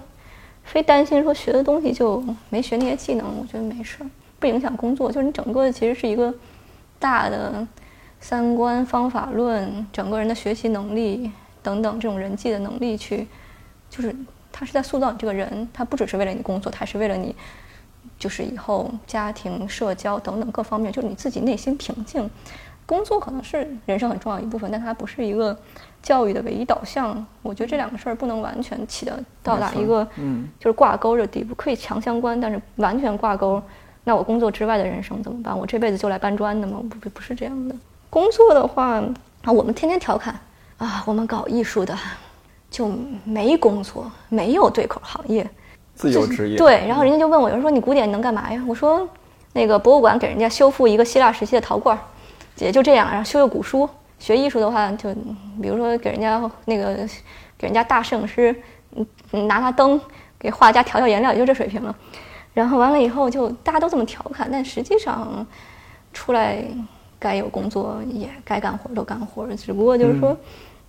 [0.65, 3.27] 非担心说学的东西就没学那些技能？
[3.41, 4.07] 我觉得没事儿，
[4.39, 6.35] 不影响工作，就是你整个其实是一个。
[6.99, 7.67] 大的
[8.21, 11.29] 三观、方法论，整个人的学习能力
[11.65, 13.27] 等等，这种人际的能力，去
[13.91, 14.15] 就是
[14.53, 17.35] 他是在塑造你这个人，他不只是为了你工作，他是为了你，
[18.19, 22.31] 就是以后家庭、社交等等各方面，就是你自己内心平静。
[22.85, 25.57] 工作可能是人生很重要一部分，但它不是一个
[26.03, 27.25] 教育的唯一导向。
[27.41, 33.63] 我觉得这两个事儿不能完全起的到达一个，嗯，就是挂钩的地步，可以强相关，但是完全挂钩。
[34.05, 35.57] 那我工作之外的人生怎么办？
[35.57, 36.83] 我这辈子就来搬砖的吗？
[36.91, 37.75] 不，不是这样的。
[38.11, 39.01] 工作的话
[39.43, 40.39] 啊，我们天天调侃
[40.77, 41.97] 啊，我们搞艺术的
[42.73, 42.91] 就
[43.23, 45.49] 没工作，没有对口行业，
[45.95, 46.57] 自由职业。
[46.57, 48.65] 对，然后人家就问我，有人说你古典能干嘛呀？
[48.67, 49.07] 我说
[49.53, 51.97] 那个博物馆给人家修复一个希腊时期的陶罐，
[52.57, 53.07] 也就这样。
[53.11, 53.87] 然后修修古书，
[54.19, 55.13] 学艺术的话，就
[55.61, 56.97] 比如说给人家那个
[57.59, 58.57] 给人家大摄影师，
[58.97, 59.07] 嗯，
[59.47, 60.01] 拿拿灯
[60.39, 61.95] 给画家调调颜料，也就这水平了。
[62.55, 65.47] 然后完了以后，就大家都这么调侃，但实际上，
[66.15, 66.65] 出来
[67.19, 70.35] 该有工作也该干活都干活，只不过就是说，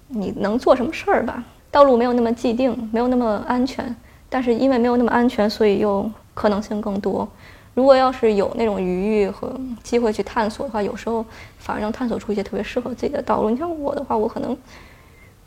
[0.07, 1.43] 你能做什么事儿吧？
[1.73, 3.83] 道路没有那么既定，没有那么安全，
[4.29, 7.27] 但是因为没有那么安全，所以又可能性更多。
[7.73, 9.51] 如果要是有那种余裕和
[9.81, 11.25] 机会去探索的话，有时候
[11.57, 13.49] 反而能探索出一些特别适合自己的道路。
[13.49, 14.55] 你像我的话，我可能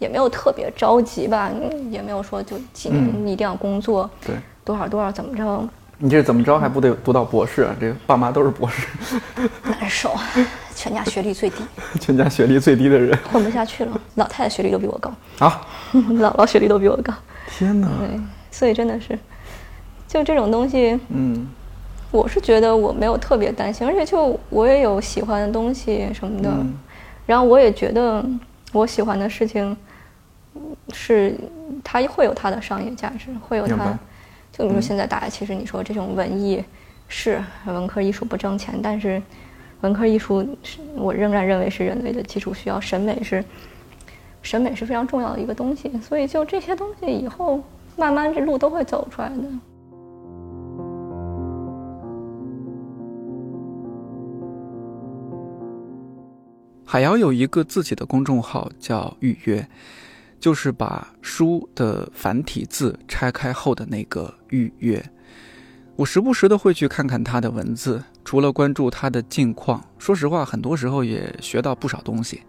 [0.01, 1.49] 也没有特别着急吧，
[1.93, 5.69] 也没有说就几年一定要工作，对，多少多少怎么着。
[5.99, 7.75] 你这怎么着还不得读到博士啊？
[7.81, 8.87] 这爸妈都是博士，
[9.65, 10.15] 难受，
[10.75, 11.57] 全家学历最低，
[11.99, 14.01] 全家学历最低的人混不下去了。
[14.17, 15.61] 老太太学历都比我高啊，
[15.93, 17.15] 姥姥学历都比我高。
[17.49, 17.89] 天哪！
[17.99, 18.21] 对，
[18.51, 19.19] 所以真的是，
[20.07, 21.47] 就这种东西，嗯，
[22.11, 26.55] 我是觉得我没有特别担心，而且就我也有喜欢的东西什么的，
[27.25, 28.23] 然后我也觉得
[28.73, 29.75] 我喜欢的事情
[30.93, 31.35] 是
[31.83, 33.99] 它会有它的商业价值，会有它。
[34.57, 36.65] 就比如说现在大家其实你说这种文艺
[37.09, 39.23] 是文科艺术不挣钱，但是
[39.83, 43.45] 文科艺术是我仍然认为是人类的基础需要，审美是
[44.41, 47.63] 审美是非常重要的一个东西，所以就这些东西以后
[47.97, 49.35] 慢慢这路都会走出来的。
[56.87, 59.69] 海瑶有一个自己的公众号叫预约。
[60.39, 65.05] 就是把书的繁体字拆开后的那个预约，
[65.97, 72.43] 我时不时的会去看看他的文字，除了关注他的近况，说实话，很多时候也学到不少东西。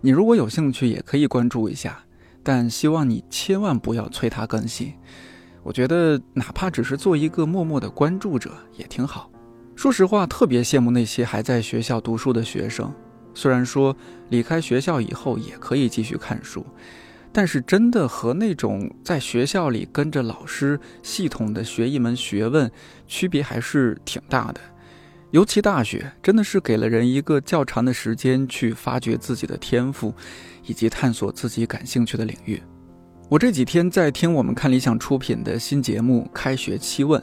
[0.00, 1.98] 你如果有兴趣，也可以关注一下，
[2.42, 4.92] 但希望你千万不要催他更新。
[5.62, 9.30] 我觉得哪怕只是做一个默默的关注者也挺好。
[9.74, 12.92] 说实话，特别羡慕那些还在学校读书的学生，
[13.34, 13.96] 虽然说
[14.28, 16.64] 离开学校以后也可以继续看书。
[17.34, 22.70] 但是真的和那种在学校里跟着老师系统的学一门学问，
[23.08, 24.60] 区别还是挺大的。
[25.32, 30.14] 尤其大学，真的是给了人一个较长的时间去发掘自己的天赋，
[30.64, 32.62] 以及探索自己感兴趣的领域。
[33.28, 37.20] 我这几天在听我们看理想出品的新节目《开学七问》。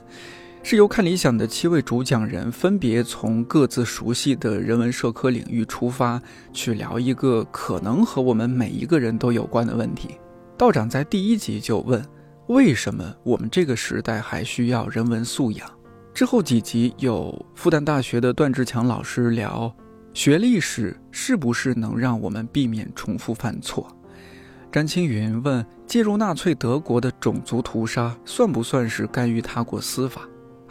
[0.64, 6.22] 是由看理想的七位主讲人分别从各自熟悉的人文社科领域出发，
[6.54, 10.18] 去聊一个可能和我们每一个人都有关的问题。
[10.56, 12.02] 道长在第一集就问：
[12.48, 15.68] 为什么我们这个时代还需要人文素养？
[16.14, 19.74] 之后几集有复旦大学的段志强老师聊：
[20.14, 23.88] 学历史是不是能让我们避免重复犯错？
[24.72, 30.22] 詹青云问：介入纳粹德国的种族屠杀算不算是干预他国司法？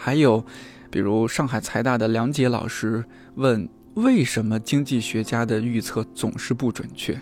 [0.02, 0.42] 还有，
[0.90, 7.20] 比如上海财大的梁杰老师问：为什么经济学家的预测总是不准确？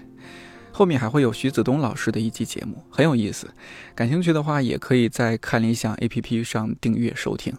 [0.70, 3.48] 后面还会有徐子东老师的一期节目，很有意思。
[3.96, 7.52] 感兴趣的话，也可以在看理想 APP 上订阅收听。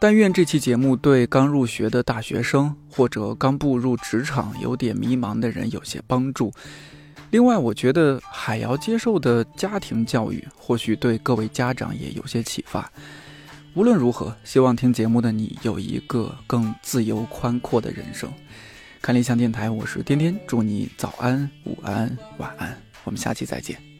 [0.00, 6.50] 但愿这期节目对刚入学的大学生或者刚步入职场有点迷茫的人有些帮助。
[7.32, 12.92] 另外，我觉得海瑶接受的家庭教育或许对各位家长也有些启发。
[13.72, 18.30] 无论如何，希望听节目的你有一个更自由宽阔的人生。
[19.00, 23.91] 看理想电台，我是天天，祝你早安、午安、晚安，我们下期再见。